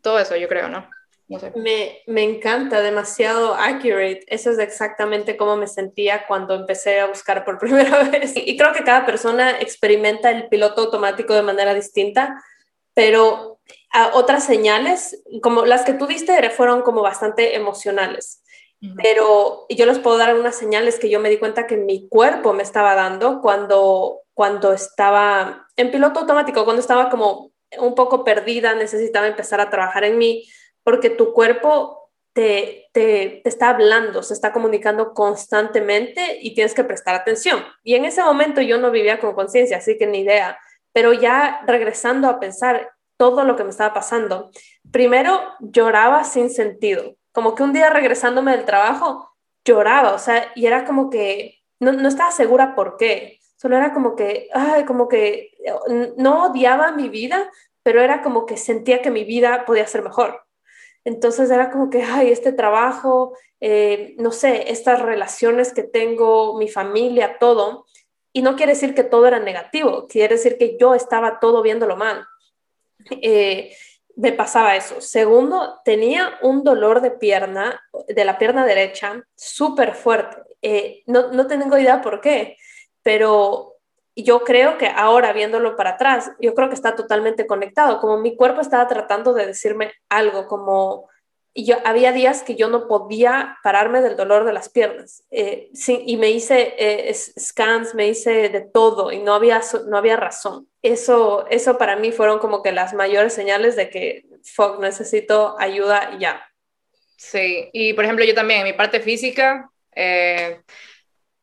[0.04, 0.88] todo eso yo creo, ¿no?
[1.56, 4.22] Me, me, encanta, demasiado accurate.
[4.28, 8.34] Eso es exactamente como me sentía cuando empecé a buscar por primera vez.
[8.36, 12.44] Y creo que cada persona experimenta el piloto automático de manera distinta,
[12.96, 13.60] pero
[13.92, 18.44] a otras señales, como las que tú diste, fueron como bastante emocionales.
[19.04, 22.54] Pero yo les puedo dar unas señales que yo me di cuenta que mi cuerpo
[22.54, 28.76] me estaba dando cuando, cuando estaba en piloto automático, cuando estaba como un poco perdida,
[28.76, 30.46] necesitaba empezar a trabajar en mí,
[30.90, 37.14] porque tu cuerpo te, te, está hablando, se está comunicando constantemente y tienes que prestar
[37.14, 37.64] atención.
[37.84, 40.58] Y en ese momento yo no vivía con conciencia, así que ni idea,
[40.92, 44.50] pero ya regresando a pensar todo lo que me estaba pasando,
[44.92, 49.30] primero lloraba sin sentido como que un día regresándome del trabajo,
[49.64, 53.94] lloraba, o sea, y era como que no, no estaba segura por qué, solo era
[53.94, 55.52] como que, ay, como que
[56.18, 57.52] no odiaba mi vida,
[57.84, 60.49] pero era como que sentía que mi vida podía ser mejor.
[61.04, 66.68] Entonces era como que, ay, este trabajo, eh, no sé, estas relaciones que tengo, mi
[66.68, 67.86] familia, todo.
[68.34, 71.95] Y no quiere decir que todo era negativo, quiere decir que yo estaba todo viéndolo
[71.95, 72.26] mal.
[73.22, 73.76] Eh,
[74.16, 75.00] me pasaba eso.
[75.00, 80.38] Segundo, tenía un dolor de pierna, de la pierna derecha, súper fuerte.
[80.62, 82.58] Eh, no, no tengo idea por qué,
[83.02, 83.79] pero
[84.16, 88.36] yo creo que ahora viéndolo para atrás, yo creo que está totalmente conectado, como mi
[88.36, 91.10] cuerpo estaba tratando de decirme algo, como
[91.53, 95.70] y yo había días que yo no podía pararme del dolor de las piernas eh,
[95.74, 100.16] sí, y me hice eh, scans, me hice de todo y no había, no había
[100.16, 100.70] razón.
[100.82, 106.18] Eso, eso para mí fueron como que las mayores señales de que, fuck, necesito ayuda
[106.20, 106.41] ya.
[107.18, 110.62] Sí, y por ejemplo yo también, en mi parte física, eh,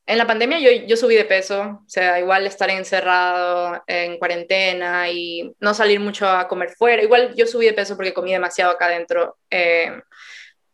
[0.06, 5.10] en la pandemia yo, yo subí de peso, o sea, igual estar encerrado en cuarentena
[5.10, 8.70] y no salir mucho a comer fuera, igual yo subí de peso porque comí demasiado
[8.72, 9.36] acá adentro.
[9.50, 10.00] Eh,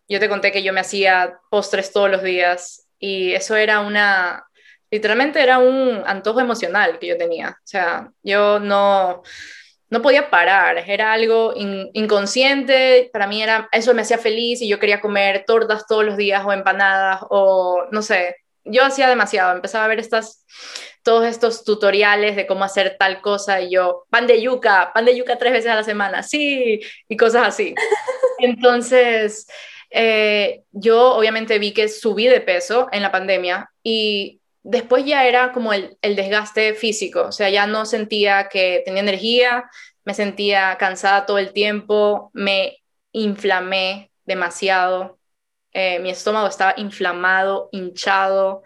[0.07, 4.45] yo te conté que yo me hacía postres todos los días y eso era una,
[4.91, 9.23] literalmente era un antojo emocional que yo tenía, o sea, yo no,
[9.89, 14.79] no podía parar, era algo inconsciente, para mí era, eso me hacía feliz y yo
[14.79, 19.85] quería comer tortas todos los días o empanadas o no sé, yo hacía demasiado, empezaba
[19.85, 20.45] a ver estas,
[21.03, 25.17] todos estos tutoriales de cómo hacer tal cosa y yo, pan de yuca, pan de
[25.17, 27.75] yuca tres veces a la semana, sí, y cosas así.
[28.39, 29.47] Entonces,
[29.91, 35.53] eh, yo obviamente vi que subí de peso en la pandemia y después ya era
[35.53, 39.65] como el, el desgaste físico, o sea, ya no sentía que tenía energía,
[40.05, 42.79] me sentía cansada todo el tiempo, me
[43.13, 45.19] inflamé demasiado,
[45.73, 48.63] eh, mi estómago estaba inflamado, hinchado.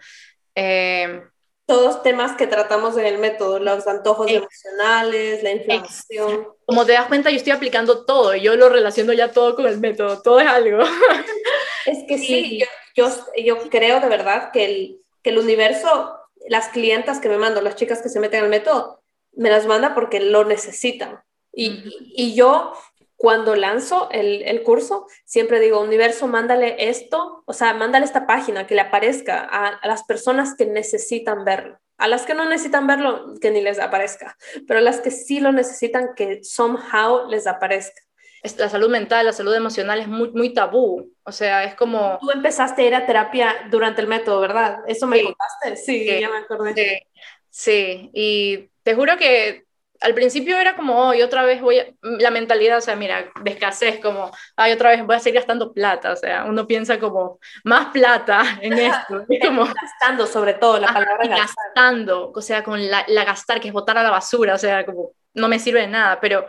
[0.55, 1.21] Eh,
[1.65, 6.47] Todos temas que tratamos en el método, los antojos emocionales, la inflamación.
[6.65, 9.79] Como te das cuenta, yo estoy aplicando todo, yo lo relaciono ya todo con el
[9.79, 10.83] método, todo es algo.
[11.85, 12.61] Es que sí,
[12.97, 17.61] yo, yo, creo de verdad que el, que el universo, las clientas que me mando,
[17.61, 19.01] las chicas que se meten al método,
[19.31, 21.21] me las manda porque lo necesitan.
[21.53, 21.81] Y,
[22.13, 22.73] y, yo
[23.17, 28.67] cuando lanzo el, el, curso, siempre digo, universo, mándale esto, o sea, mándale esta página
[28.67, 31.79] que le aparezca a, las personas que necesitan verlo.
[31.97, 34.37] A las que no necesitan verlo, que ni les aparezca,
[34.67, 37.99] pero a las que sí lo necesitan, que somehow les aparezca.
[38.57, 41.11] La salud mental, la salud emocional es muy, muy tabú.
[41.23, 42.19] O sea, es como...
[42.21, 44.77] Tú empezaste a ir a terapia durante el método, ¿verdad?
[44.87, 45.75] ¿Eso me contaste?
[45.75, 46.73] Sí, ya me acordé.
[46.75, 46.91] Sí.
[47.49, 49.66] sí, y te juro que
[50.01, 53.51] al principio era como, hoy otra vez voy a, la mentalidad, o sea, mira, de
[53.51, 57.39] escasez, como, ay, otra vez voy a seguir gastando plata, o sea, uno piensa como,
[57.63, 59.25] más plata en esto.
[59.43, 63.73] como, gastando sobre todo, la palabra gastando, o sea, con la, la, gastar, que es
[63.73, 66.47] botar a la basura, o sea, como, no me sirve de nada, pero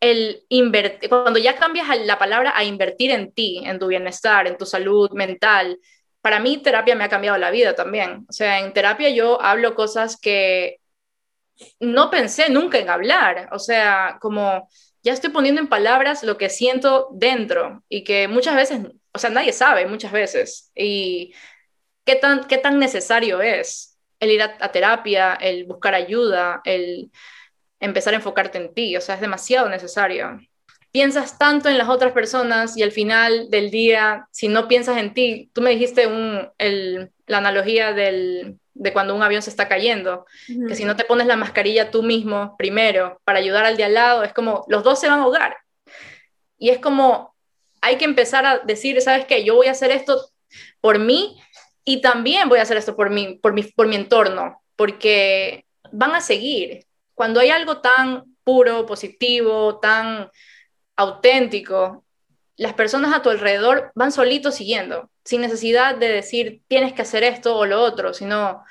[0.00, 4.56] el invertir, cuando ya cambias la palabra a invertir en ti, en tu bienestar, en
[4.56, 5.78] tu salud mental,
[6.20, 8.26] para mí terapia me ha cambiado la vida también.
[8.28, 10.78] O sea, en terapia yo hablo cosas que
[11.80, 14.68] no pensé nunca en hablar, o sea, como
[15.02, 18.80] ya estoy poniendo en palabras lo que siento dentro y que muchas veces,
[19.12, 21.34] o sea, nadie sabe muchas veces y
[22.04, 27.10] qué tan, qué tan necesario es el ir a, terapia, el buscar ayuda, el
[27.80, 30.40] empezar a enfocarte en ti, o sea, es demasiado necesario.
[30.90, 35.14] Piensas tanto en las otras personas y al final del día, si no piensas en
[35.14, 39.68] ti, tú me dijiste un, el, la analogía del, de cuando un avión se está
[39.68, 43.84] cayendo, que si no te pones la mascarilla tú mismo primero para ayudar al de
[43.84, 45.56] al lado, es como los dos se van a ahogar.
[46.58, 47.34] Y es como
[47.80, 49.44] hay que empezar a decir, ¿sabes qué?
[49.44, 50.30] Yo voy a hacer esto
[50.80, 51.40] por mí
[51.84, 56.14] y también voy a hacer esto por mí, por mi, por mi entorno, porque van
[56.14, 56.86] a seguir.
[57.14, 60.30] Cuando hay algo tan puro, positivo, tan
[60.96, 62.04] auténtico,
[62.58, 67.22] las personas a tu alrededor van solitos siguiendo, sin necesidad de decir tienes que hacer
[67.22, 68.64] esto o lo otro, sino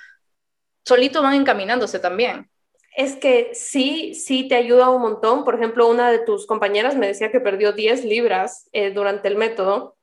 [0.86, 2.50] solitos van encaminándose también.
[2.96, 5.46] Es que sí, sí te ayuda un montón.
[5.46, 9.36] Por ejemplo, una de tus compañeras me decía que perdió 10 libras eh, durante el
[9.36, 9.96] método,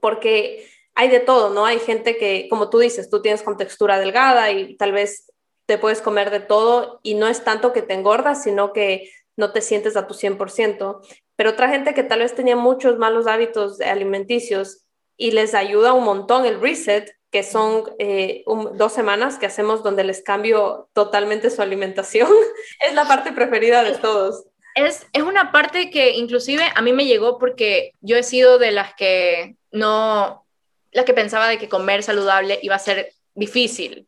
[0.00, 1.66] porque hay de todo, ¿no?
[1.66, 5.30] Hay gente que, como tú dices, tú tienes con textura delgada y tal vez
[5.66, 9.52] te puedes comer de todo y no es tanto que te engordas, sino que no
[9.52, 11.00] te sientes a tu 100%
[11.40, 14.84] pero otra gente que tal vez tenía muchos malos hábitos alimenticios
[15.16, 20.04] y les ayuda un montón el reset, que son eh, dos semanas que hacemos donde
[20.04, 22.28] les cambio totalmente su alimentación,
[22.86, 24.44] es la parte preferida de todos.
[24.74, 28.72] Es, es una parte que inclusive a mí me llegó porque yo he sido de
[28.72, 30.44] las que no,
[30.92, 34.06] la que pensaba de que comer saludable iba a ser difícil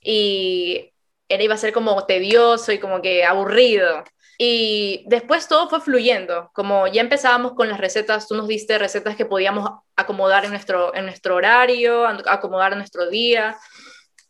[0.00, 0.90] y
[1.28, 4.02] era, iba a ser como tedioso y como que aburrido.
[4.38, 9.14] Y después todo fue fluyendo, como ya empezábamos con las recetas, tú nos diste recetas
[9.16, 13.56] que podíamos acomodar en nuestro, en nuestro horario, acomodar nuestro día.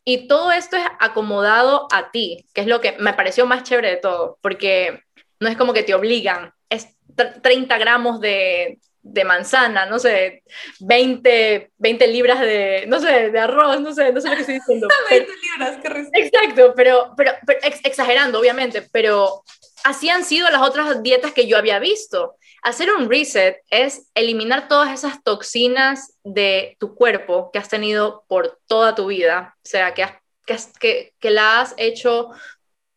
[0.05, 3.91] Y todo esto es acomodado a ti, que es lo que me pareció más chévere
[3.91, 5.03] de todo, porque
[5.41, 6.89] no es como que te obligan, es
[7.43, 10.43] 30 gramos de, de manzana, no sé,
[10.81, 14.55] 20, 20 libras de, no sé, de arroz, no sé, no sé lo que estoy
[14.55, 14.89] diciendo.
[15.11, 17.33] 20 libras, qué Exacto, pero, pero,
[17.85, 19.43] exagerando, obviamente, pero
[19.85, 22.37] así han sido las otras dietas que yo había visto.
[22.63, 28.59] Hacer un reset es eliminar todas esas toxinas de tu cuerpo que has tenido por
[28.67, 30.07] toda tu vida, o sea, que,
[30.47, 32.31] que, que, la has hecho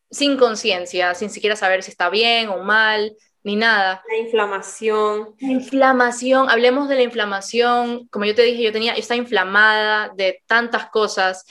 [0.10, 4.02] sin conciencia, sin siquiera saber si está bien o mal, ni nada.
[4.10, 5.36] La inflamación.
[5.40, 10.12] La inflamación, hablemos de la inflamación, como yo te dije, yo tenía, yo estaba inflamada
[10.16, 11.46] de tantas cosas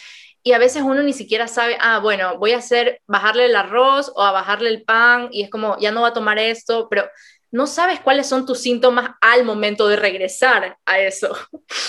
[0.47, 4.12] y a veces uno ni siquiera sabe, ah, bueno, voy a hacer, bajarle el arroz
[4.14, 7.11] o a bajarle el pan y es como, ya no va a tomar esto, pero
[7.51, 11.36] no sabes cuáles son tus síntomas al momento de regresar a eso.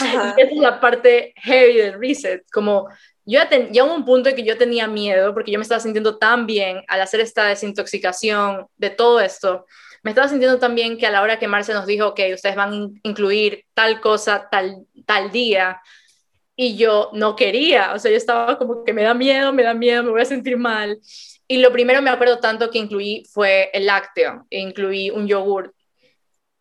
[0.01, 2.89] Y esa es la parte heavy del reset, como
[3.27, 5.79] yo ya, ya hubo un punto en que yo tenía miedo porque yo me estaba
[5.79, 9.67] sintiendo tan bien al hacer esta desintoxicación de todo esto.
[10.01, 12.55] Me estaba sintiendo tan bien que a la hora que Marce nos dijo que ustedes
[12.55, 15.79] van a incluir tal cosa tal, tal día,
[16.59, 19.75] y yo no quería, o sea, yo estaba como que me da miedo, me da
[19.75, 20.99] miedo, me voy a sentir mal.
[21.47, 25.75] Y lo primero me acuerdo tanto que incluí fue el lácteo, e incluí un yogur.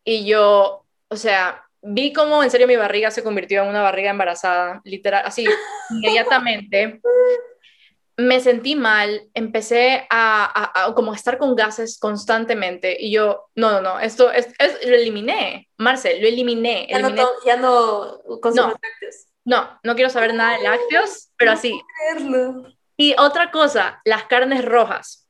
[0.05, 4.11] Y yo, o sea, vi cómo en serio mi barriga se convirtió en una barriga
[4.11, 5.47] embarazada, literal, así,
[5.91, 7.01] inmediatamente.
[8.19, 13.81] Me sentí mal, empecé a, a, como estar con gases constantemente y yo, no, no,
[13.81, 16.87] no, esto es, lo eliminé, Marcel, lo eliminé.
[16.91, 19.27] Ya no, ya no consumo lácteos.
[19.47, 21.81] No, no quiero saber nada de lácteos, pero así.
[22.97, 25.29] Y otra cosa, las carnes rojas.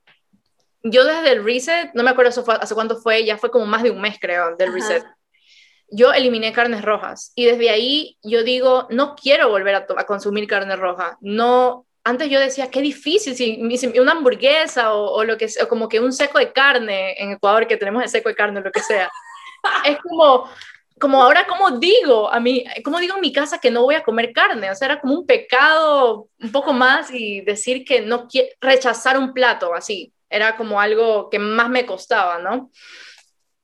[0.83, 3.67] Yo desde el reset, no me acuerdo eso fue, hace cuánto fue, ya fue como
[3.67, 5.05] más de un mes creo del reset.
[5.89, 10.77] Yo eliminé carnes rojas y desde ahí yo digo, no quiero volver a, consumir carne
[10.77, 11.19] roja.
[11.21, 15.91] No, antes yo decía, qué difícil, si, una hamburguesa o, o lo que o como
[15.91, 18.81] que un seco de carne en Ecuador, que tenemos el seco de carne, lo que
[18.81, 19.11] sea.
[19.85, 20.49] es como,
[20.98, 24.02] como ahora, ¿cómo digo a mí, cómo digo en mi casa que no voy a
[24.02, 24.70] comer carne?
[24.70, 29.18] O sea, era como un pecado un poco más y decir que no quiero, rechazar
[29.18, 32.70] un plato así, era como algo que más me costaba, ¿no?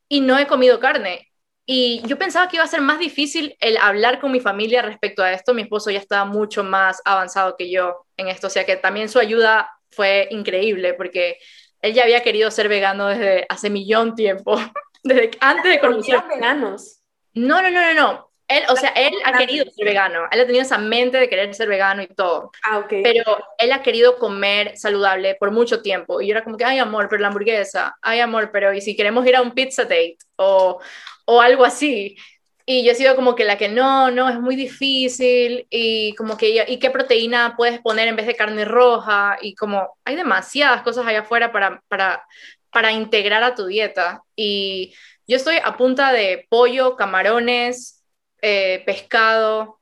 [0.07, 1.31] Y no he comido carne.
[1.65, 5.23] Y yo pensaba que iba a ser más difícil el hablar con mi familia respecto
[5.23, 5.53] a esto.
[5.53, 9.09] Mi esposo ya estaba mucho más avanzado que yo en esto, o sea que también
[9.09, 11.37] su ayuda fue increíble porque
[11.81, 14.55] él ya había querido ser vegano desde hace millón tiempo,
[15.03, 17.02] desde antes de conocer veganos.
[17.33, 18.33] No, no, no, no, no.
[18.47, 21.53] Él, o sea, él ha querido ser vegano, él ha tenido esa mente de querer
[21.55, 22.51] ser vegano y todo.
[22.63, 22.93] Ah, ok.
[23.01, 23.23] Pero
[23.57, 26.21] él ha querido comer saludable por mucho tiempo.
[26.21, 28.95] Y yo era como que, ay, amor, pero la hamburguesa, ay, amor, pero ¿y si
[28.95, 30.17] queremos ir a un pizza date?
[30.35, 30.79] O,
[31.25, 32.17] o algo así.
[32.65, 36.37] Y yo he sido como que la que no, no, es muy difícil y como
[36.37, 39.37] que, ¿y qué proteína puedes poner en vez de carne roja?
[39.41, 42.25] Y como hay demasiadas cosas allá afuera para, para,
[42.71, 44.21] para integrar a tu dieta.
[44.35, 44.93] Y
[45.27, 48.03] yo estoy a punta de pollo, camarones,
[48.41, 49.79] eh, pescado,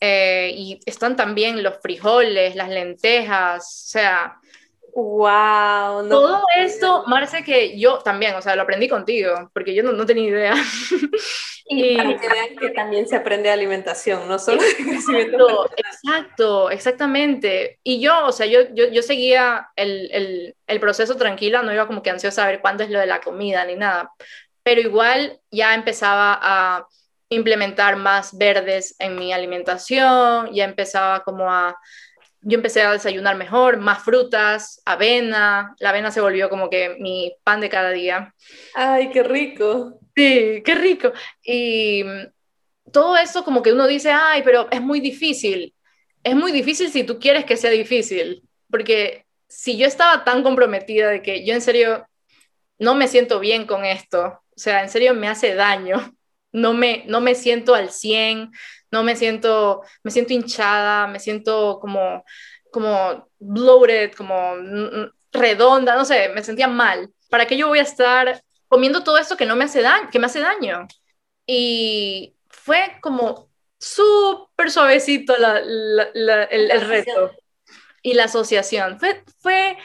[0.00, 4.38] eh, y están también los frijoles, las lentejas, o sea...
[4.94, 9.92] Wow, todo esto, Marce, que yo también, o sea, lo aprendí contigo, porque yo no,
[9.92, 10.54] no tenía idea.
[11.66, 15.70] y, para que vean que también se aprende alimentación, no solo de crecimiento.
[15.76, 17.78] Exacto, exactamente.
[17.84, 21.86] Y yo, o sea, yo, yo, yo seguía el, el, el, proceso tranquila, no iba
[21.86, 24.10] como que ansiosa a ver cuándo es lo de la comida ni nada,
[24.68, 26.86] pero igual ya empezaba a
[27.30, 31.74] implementar más verdes en mi alimentación, ya empezaba como a,
[32.42, 37.34] yo empecé a desayunar mejor, más frutas, avena, la avena se volvió como que mi
[37.44, 38.34] pan de cada día.
[38.74, 40.00] Ay, qué rico.
[40.14, 41.12] Sí, qué rico.
[41.42, 42.04] Y
[42.92, 45.74] todo eso como que uno dice, ay, pero es muy difícil.
[46.22, 51.08] Es muy difícil si tú quieres que sea difícil, porque si yo estaba tan comprometida
[51.08, 52.06] de que yo en serio
[52.78, 56.12] no me siento bien con esto, o sea, en serio me hace daño.
[56.50, 58.50] No me, no me siento al 100,
[58.90, 62.24] no me siento, me siento hinchada, me siento como,
[62.72, 64.54] como bloated, como
[65.30, 67.08] redonda, no sé, me sentía mal.
[67.30, 70.18] ¿Para qué yo voy a estar comiendo todo esto que no me hace daño, que
[70.18, 70.88] me hace daño?
[71.46, 76.00] Y fue como súper suavecito el,
[76.50, 77.30] el, reto
[78.02, 78.98] y la asociación.
[78.98, 79.76] Fue, fue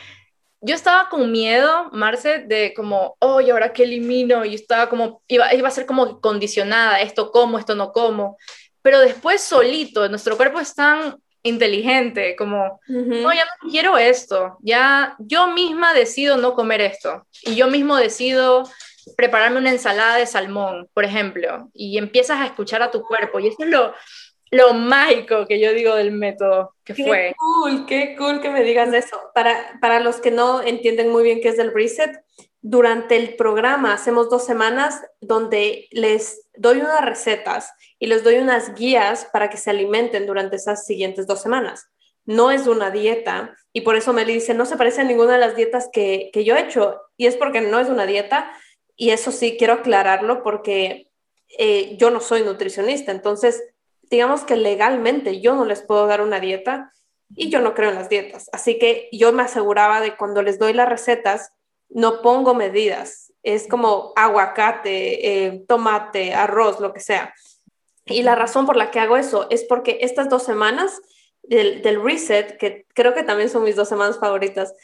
[0.66, 4.46] yo estaba con miedo, Marce, de como, oh, ¿y ahora qué elimino?
[4.46, 8.38] Y estaba como, iba, iba a ser como condicionada, esto como, esto no como.
[8.82, 15.16] Pero después solito, nuestro cuerpo es tan inteligente, como, no, ya no quiero esto, ya
[15.20, 17.28] yo misma decido no comer esto.
[17.42, 18.64] Y yo mismo decido
[19.18, 23.42] prepararme una ensalada de salmón, por ejemplo, y empiezas a escuchar a tu cuerpo.
[23.42, 23.94] Y eso es lo,
[24.54, 27.36] lo mágico que yo digo del método que qué fue.
[27.38, 29.20] cool, qué cool que me digas eso.
[29.34, 32.24] Para, para los que no entienden muy bien qué es el reset,
[32.62, 38.76] durante el programa hacemos dos semanas donde les doy unas recetas y les doy unas
[38.76, 41.90] guías para que se alimenten durante esas siguientes dos semanas.
[42.26, 45.40] No es una dieta y por eso me dice, no se parece a ninguna de
[45.40, 48.52] las dietas que, que yo he hecho y es porque no es una dieta
[48.96, 51.10] y eso sí quiero aclararlo porque
[51.58, 53.64] eh, yo no soy nutricionista, entonces
[54.14, 56.92] digamos que legalmente yo no les puedo dar una dieta
[57.36, 58.48] y yo no creo en las dietas.
[58.54, 61.52] Así que yo me aseguraba de cuando les doy las recetas,
[61.90, 63.34] no pongo medidas.
[63.42, 67.34] Es como aguacate, eh, tomate, arroz, lo que sea.
[68.06, 71.02] Y la razón por la que hago eso es porque estas dos semanas
[71.42, 74.76] del, del reset, que creo que también son mis dos semanas favoritas,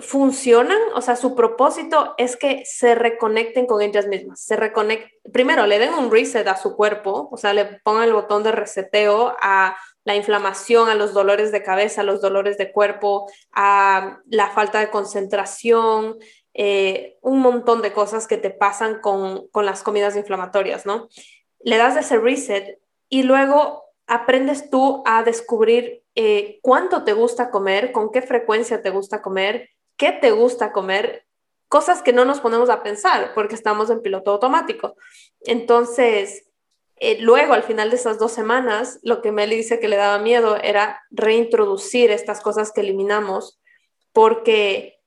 [0.00, 5.66] funcionan, o sea, su propósito es que se reconecten con ellas mismas, se reconecten, primero
[5.66, 9.34] le den un reset a su cuerpo, o sea, le pongan el botón de reseteo
[9.40, 14.50] a la inflamación, a los dolores de cabeza, a los dolores de cuerpo, a la
[14.50, 16.16] falta de concentración,
[16.54, 21.08] eh, un montón de cosas que te pasan con, las comidas inflamatorias, ¿no?
[21.60, 27.92] Le das ese reset y luego aprendes tú a descubrir eh, cuánto te gusta comer,
[27.92, 29.68] con qué frecuencia te gusta comer,
[30.00, 31.26] qué te gusta comer,
[31.68, 34.96] cosas que no nos ponemos a pensar porque estamos en piloto automático.
[35.42, 36.48] Entonces,
[36.96, 40.18] eh, luego, al final de esas dos semanas, lo que Meli dice que le daba
[40.18, 43.60] miedo era reintroducir estas cosas que eliminamos
[44.14, 45.00] porque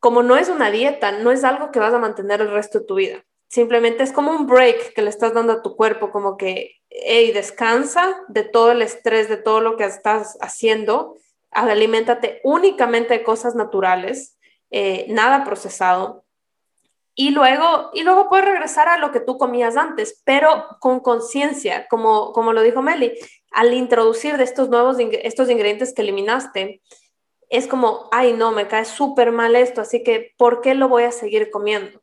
[0.00, 2.84] como no es una dieta, no es algo que vas a mantener el resto de
[2.84, 3.24] tu vida.
[3.48, 7.32] Simplemente es como un break que le estás dando a tu cuerpo, como que, hey,
[7.32, 11.16] descansa de todo el estrés, de todo lo que estás haciendo
[11.50, 14.38] aliméntate únicamente de cosas naturales,
[14.70, 16.24] eh, nada procesado.
[17.14, 21.86] Y luego, y luego puedes regresar a lo que tú comías antes, pero con conciencia,
[21.88, 23.12] como, como lo dijo Meli,
[23.52, 26.82] al introducir de estos nuevos estos ingredientes que eliminaste,
[27.48, 31.04] es como, ay, no, me cae súper mal esto, así que, ¿por qué lo voy
[31.04, 32.02] a seguir comiendo?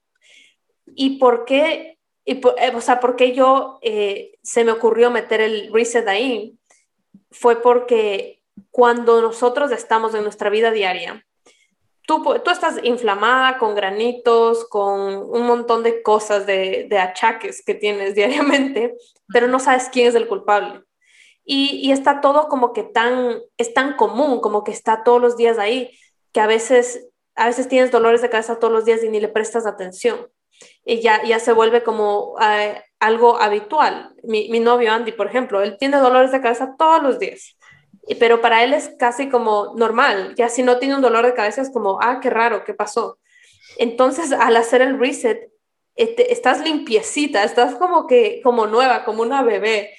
[0.85, 1.93] ¿Y por qué
[2.25, 6.57] y, eh, o sea, ¿por qué yo eh, se me ocurrió meter el reset ahí?
[7.31, 11.25] Fue porque cuando nosotros estamos en nuestra vida diaria,
[12.07, 17.75] tú, tú estás inflamada con granitos, con un montón de cosas, de, de achaques que
[17.75, 18.95] tienes diariamente,
[19.31, 20.83] pero no sabes quién es el culpable.
[21.45, 25.35] Y, y, está todo como que tan, es tan común, como que está todos los
[25.35, 25.91] días ahí,
[26.31, 29.27] que a veces, a veces tienes dolores de cabeza todos los días y ni le
[29.27, 30.29] prestas atención.
[30.85, 34.15] Y ya, ya se vuelve como eh, algo habitual.
[34.23, 37.57] Mi, mi novio Andy, por ejemplo, él tiene dolores de cabeza todos los días
[38.19, 40.35] pero para él es casi como normal.
[40.35, 43.17] Ya si no tiene un dolor de cabeza es como, ah, qué raro, ¿qué pasó?
[43.77, 45.49] Entonces, al hacer el reset,
[45.95, 49.91] este, estás limpiecita, estás como que, como nueva, como una bebé.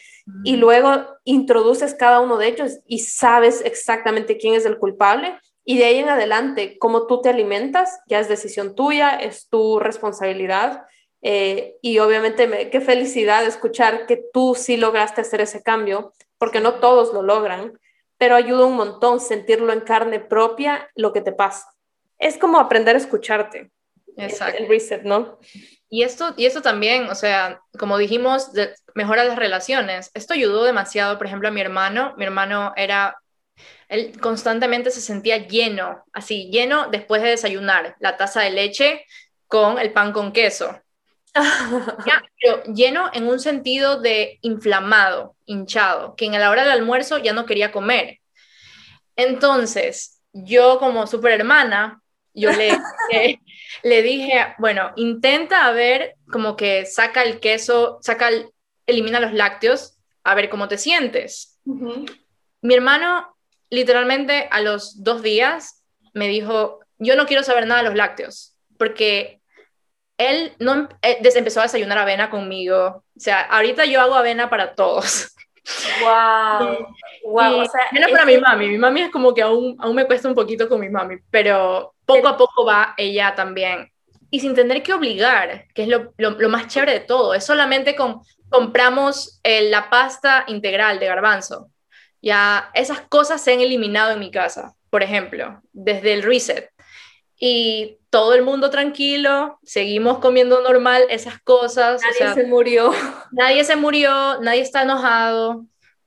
[0.42, 0.88] Y luego
[1.24, 5.38] introduces cada uno de ellos y sabes exactamente quién es el culpable.
[5.66, 9.78] Y de ahí en adelante, cómo tú te alimentas, ya es decisión tuya, es tu
[9.80, 10.84] responsabilidad.
[11.20, 16.74] Eh, y obviamente, qué felicidad escuchar que tú sí lograste hacer ese cambio, porque no
[16.74, 17.78] todos lo logran
[18.18, 21.66] pero ayuda un montón sentirlo en carne propia lo que te pasa.
[22.18, 23.70] Es como aprender a escucharte.
[24.16, 24.62] Exacto.
[24.62, 25.38] El reset, ¿no?
[25.88, 28.50] Y esto, y esto también, o sea, como dijimos,
[28.94, 30.10] mejora las relaciones.
[30.14, 32.14] Esto ayudó demasiado, por ejemplo, a mi hermano.
[32.16, 33.16] Mi hermano era,
[33.88, 39.04] él constantemente se sentía lleno, así, lleno después de desayunar, la taza de leche
[39.46, 40.80] con el pan con queso.
[42.40, 47.32] Pero lleno en un sentido de inflamado, hinchado, que en la hora del almuerzo ya
[47.32, 48.20] no quería comer.
[49.16, 52.02] Entonces, yo como super hermana,
[52.34, 52.78] yo le,
[53.82, 58.30] le, dije, bueno, intenta a ver como que saca el queso, saca,
[58.86, 61.60] elimina los lácteos, a ver cómo te sientes.
[61.64, 63.36] Mi hermano,
[63.70, 65.82] literalmente a los dos días,
[66.12, 69.40] me dijo, yo no quiero saber nada de los lácteos, porque
[70.18, 73.04] él no eh, empezó a desayunar avena conmigo.
[73.16, 75.34] O sea, ahorita yo hago avena para todos.
[76.00, 76.86] Wow.
[77.24, 77.60] wow.
[77.60, 78.68] o sea, menos para mi mami.
[78.68, 81.94] Mi mami es como que aún, aún me cuesta un poquito con mi mami, pero
[82.06, 83.90] poco a poco va ella también.
[84.30, 87.34] Y sin tener que obligar, que es lo, lo, más chévere de todo.
[87.34, 91.68] Es solamente con, compramos eh, la pasta integral de garbanzo.
[92.20, 96.70] Ya esas cosas se han eliminado en mi casa, por ejemplo, desde el reset
[97.38, 102.00] y todo el mundo tranquilo, seguimos comiendo normal esas cosas.
[102.00, 102.92] Nadie se murió.
[103.32, 105.66] Nadie se murió, nadie está enojado.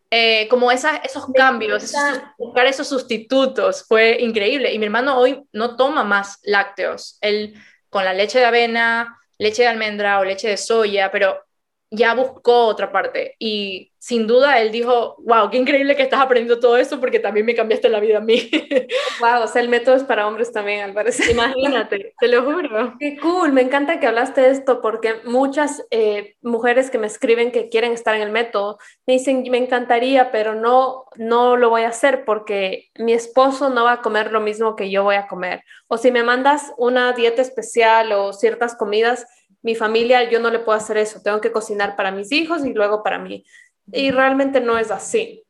[0.10, 1.92] Eh, como esas, esos cambios,
[2.38, 4.74] buscar esos sustitutos fue increíble.
[4.74, 7.18] Y mi hermano hoy no toma más lácteos.
[7.20, 7.56] Él
[7.90, 11.44] con la leche de avena, leche de almendra o leche de soya, pero
[11.92, 16.62] ya buscó otra parte y sin duda él dijo, wow, qué increíble que estás aprendiendo
[16.62, 18.50] todo eso porque también me cambiaste la vida a mí.
[19.20, 21.32] Wow, o sea, el método es para hombres también, al parecer.
[21.32, 22.94] Imagínate, te lo juro.
[23.00, 27.52] Qué cool, me encanta que hablaste de esto porque muchas eh, mujeres que me escriben
[27.52, 28.78] que quieren estar en el método
[29.08, 33.86] me dicen, me encantaría, pero no, no lo voy a hacer porque mi esposo no
[33.86, 35.64] va a comer lo mismo que yo voy a comer.
[35.88, 39.26] O si me mandas una dieta especial o ciertas comidas,
[39.64, 42.74] mi familia, yo no le puedo hacer eso, tengo que cocinar para mis hijos y
[42.74, 43.44] luego para mí.
[43.92, 45.44] Y realmente no es así.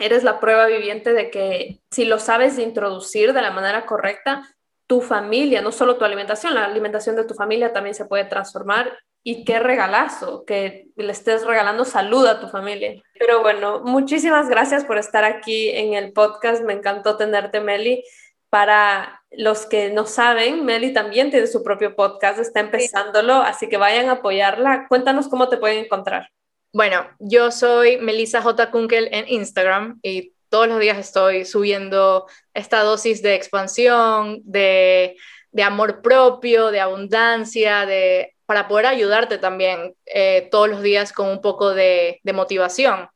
[0.00, 4.42] Eres la prueba viviente de que si lo sabes introducir de la manera correcta,
[4.86, 8.98] tu familia, no solo tu alimentación, la alimentación de tu familia también se puede transformar.
[9.24, 13.02] Y qué regalazo, que le estés regalando salud a tu familia.
[13.18, 16.62] Pero bueno, muchísimas gracias por estar aquí en el podcast.
[16.62, 18.02] Me encantó tenerte, Meli.
[18.48, 23.76] Para los que no saben, Meli también tiene su propio podcast, está empezándolo, así que
[23.76, 24.86] vayan a apoyarla.
[24.88, 26.30] Cuéntanos cómo te pueden encontrar.
[26.78, 28.70] Bueno, yo soy Melissa J.
[28.70, 35.16] Kunkel en Instagram y todos los días estoy subiendo esta dosis de expansión, de,
[35.60, 41.40] amor propio, de abundancia, de, para poder ayudarte también eh, todos los días con un
[41.40, 43.08] poco de, de motivación.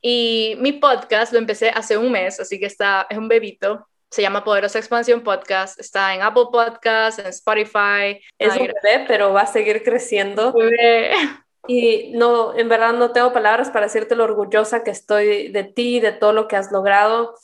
[0.00, 4.22] Y mi podcast lo empecé hace un mes, así que está, es un bebito, se
[4.22, 8.18] llama Poderosa Expansión Podcast, está en Apple Podcast, en Spotify.
[8.38, 10.54] Es un bebé, pero va a seguir creciendo.
[11.66, 16.00] Y no, en verdad no tengo palabras para decirte lo orgullosa que estoy de ti,
[16.00, 17.34] de todo lo que has logrado.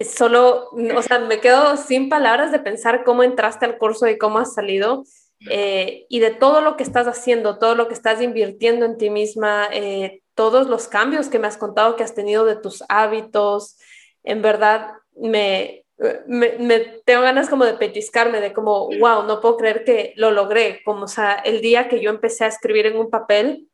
[0.00, 4.38] Solo, o sea, me quedo sin palabras de pensar cómo entraste al curso y cómo
[4.38, 5.04] has salido.
[5.50, 9.10] Eh, y de todo lo que estás haciendo, todo lo que estás invirtiendo en ti
[9.10, 13.78] misma, eh, todos los cambios que me has contado que has tenido de tus hábitos,
[14.22, 15.83] en verdad me,
[16.26, 20.82] me, tengo ganas como de pellizcarme, de como, wow, no puedo creer que lo logré,
[20.84, 23.68] como, o sea, el día que yo empecé a escribir en un papel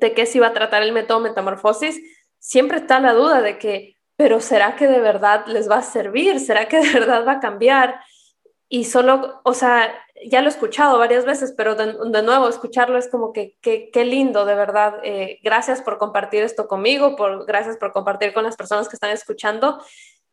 [0.00, 2.00] de qué se iba a tratar el método metamorfosis,
[2.38, 6.40] siempre está la duda de que, pero ¿será que de verdad les va a servir?
[6.40, 8.00] ¿Será que de verdad va a cambiar?
[8.68, 9.94] Y solo, o sea,
[10.28, 14.44] ya lo he escuchado varias veces, pero de, nuevo escucharlo es como que qué lindo,
[14.44, 14.98] de verdad.
[15.04, 19.10] Eh, gracias por compartir esto conmigo, por, gracias por compartir con las personas que están
[19.10, 19.78] escuchando.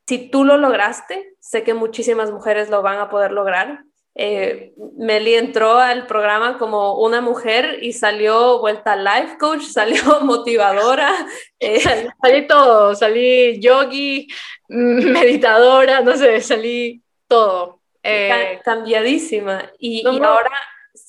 [0.09, 3.83] Si tú lo lograste, sé que muchísimas mujeres lo van a poder lograr.
[4.15, 11.11] Eh, Meli entró al programa como una mujer y salió vuelta life coach, salió motivadora.
[11.59, 11.79] Eh,
[12.23, 14.27] salí todo, salí yogi,
[14.67, 17.79] meditadora, no sé, salí todo.
[18.01, 19.71] Eh, cambiadísima.
[19.77, 20.49] Y, ahora,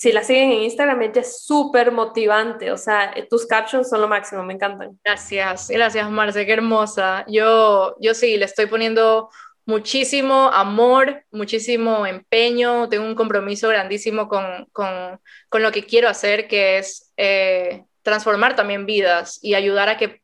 [0.01, 2.73] si la siguen en Instagram, ella es súper motivante.
[2.73, 4.99] O sea, tus captions son lo máximo, me encantan.
[5.05, 7.27] Gracias, gracias, Marce, qué hermosa.
[7.29, 9.29] Yo, yo sí, le estoy poniendo
[9.67, 15.21] muchísimo amor, muchísimo empeño, tengo un compromiso grandísimo con, con,
[15.51, 20.23] con lo que quiero hacer, que es eh, transformar también vidas y ayudar a que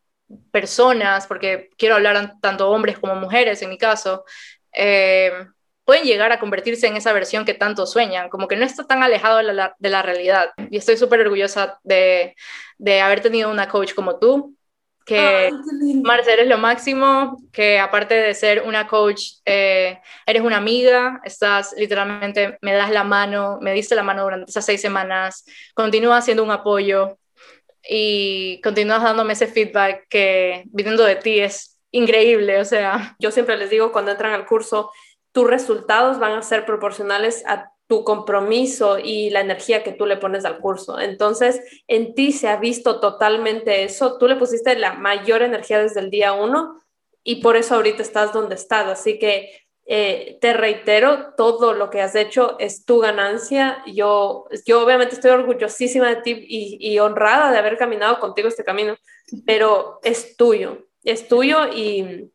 [0.52, 4.24] personas, porque quiero hablar tanto hombres como mujeres en mi caso,
[4.72, 5.32] eh,
[5.86, 9.02] pueden llegar a convertirse en esa versión que tanto sueñan, como que no está tan
[9.02, 10.50] alejado de la, de la realidad.
[10.68, 12.34] Y estoy súper orgullosa de,
[12.76, 14.56] de, haber tenido una coach como tú,
[15.06, 15.52] que
[16.02, 21.72] Marce, eres lo máximo, que aparte de ser una coach, eh, eres una amiga, estás
[21.78, 25.44] literalmente, me das la mano, me diste la mano durante esas seis semanas,
[25.74, 27.16] continúas siendo un apoyo
[27.88, 33.14] y continúas dándome ese feedback que viniendo de ti es increíble, o sea.
[33.20, 34.90] Yo siempre les digo cuando entran al curso,
[35.36, 40.16] tus resultados van a ser proporcionales a tu compromiso y la energía que tú le
[40.16, 40.98] pones al curso.
[40.98, 44.16] Entonces, en ti se ha visto totalmente eso.
[44.16, 46.80] Tú le pusiste la mayor energía desde el día uno
[47.22, 48.86] y por eso ahorita estás donde estás.
[48.86, 49.50] Así que
[49.84, 53.82] eh, te reitero, todo lo que has hecho es tu ganancia.
[53.92, 58.64] Yo, yo obviamente estoy orgullosísima de ti y, y honrada de haber caminado contigo este
[58.64, 58.96] camino,
[59.44, 62.30] pero es tuyo, es tuyo y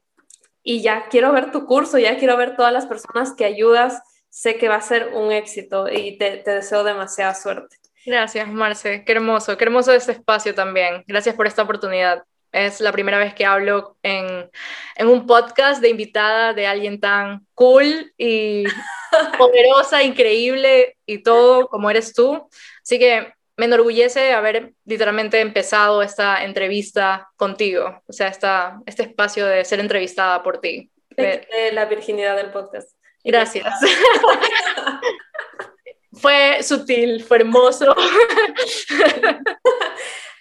[0.63, 4.01] y ya quiero ver tu curso, ya quiero ver todas las personas que ayudas.
[4.29, 7.77] Sé que va a ser un éxito y te, deseo demasiada suerte.
[8.05, 9.03] Gracias, Marce.
[9.03, 11.03] Qué hermoso, qué hermoso este espacio también.
[11.07, 12.23] Gracias por esta oportunidad.
[12.51, 14.49] Es la primera vez que hablo en,
[14.95, 18.63] en un podcast de invitada de alguien tan cool y
[19.38, 22.49] poderosa, increíble y todo como eres tú.
[22.83, 29.45] Así que me enorgullece haber literalmente empezado esta entrevista contigo, o sea, esta, este espacio
[29.45, 30.90] de ser entrevistada por ti.
[31.10, 32.95] De, la virginidad del podcast.
[33.23, 33.73] Gracias.
[36.22, 37.95] fue sutil, fue hermoso.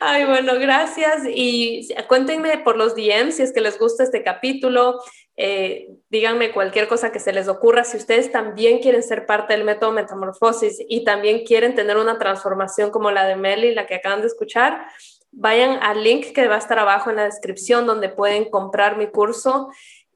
[0.02, 1.24] Ay, bueno, gracias.
[1.28, 5.00] Y cuéntenme por los DMs si es que les gusta este capítulo.
[5.36, 7.84] Eh, díganme cualquier cosa que se les ocurra.
[7.84, 12.90] Si ustedes también quieren ser parte del método Metamorfosis y también quieren tener una transformación
[12.90, 14.86] como la de Meli, la que acaban de escuchar,
[15.32, 19.06] vayan al link que va a estar abajo en la descripción donde pueden comprar mi
[19.08, 19.70] curso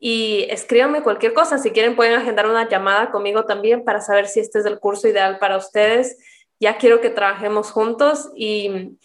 [0.06, 1.56] y escríbanme cualquier cosa.
[1.56, 5.08] Si quieren pueden agendar una llamada conmigo también para saber si este es el curso
[5.08, 6.18] ideal para ustedes.
[6.60, 8.98] Ya quiero que trabajemos juntos y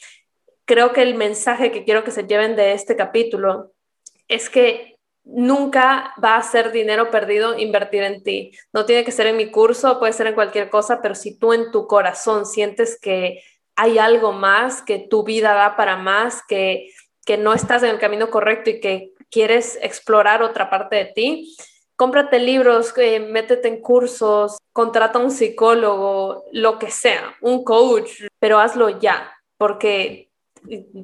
[0.65, 3.71] creo que el mensaje que quiero que se lleven de este capítulo
[4.27, 8.51] es que nunca va a ser dinero perdido invertir en ti.
[8.73, 11.53] No tiene que ser en mi curso, puede ser en cualquier cosa, pero si tú
[11.53, 13.41] en tu corazón sientes que
[13.77, 16.89] hay algo más, que tu vida da para más, que,
[17.25, 21.55] que no estás en el camino correcto y que quieres explorar otra parte de ti,
[21.95, 28.59] cómprate libros, eh, métete en cursos, contrata un psicólogo, lo que sea, un coach, pero
[28.59, 30.29] hazlo ya, porque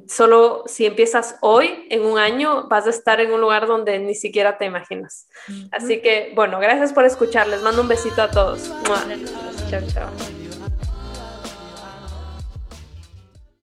[0.08, 4.14] solo si empiezas hoy, en un año, vas a estar en un lugar donde ni
[4.14, 5.28] siquiera te imaginas.
[5.70, 7.48] Así que, bueno, gracias por escuchar.
[7.48, 8.72] Les mando un besito a todos.
[9.70, 10.45] Chao, chao.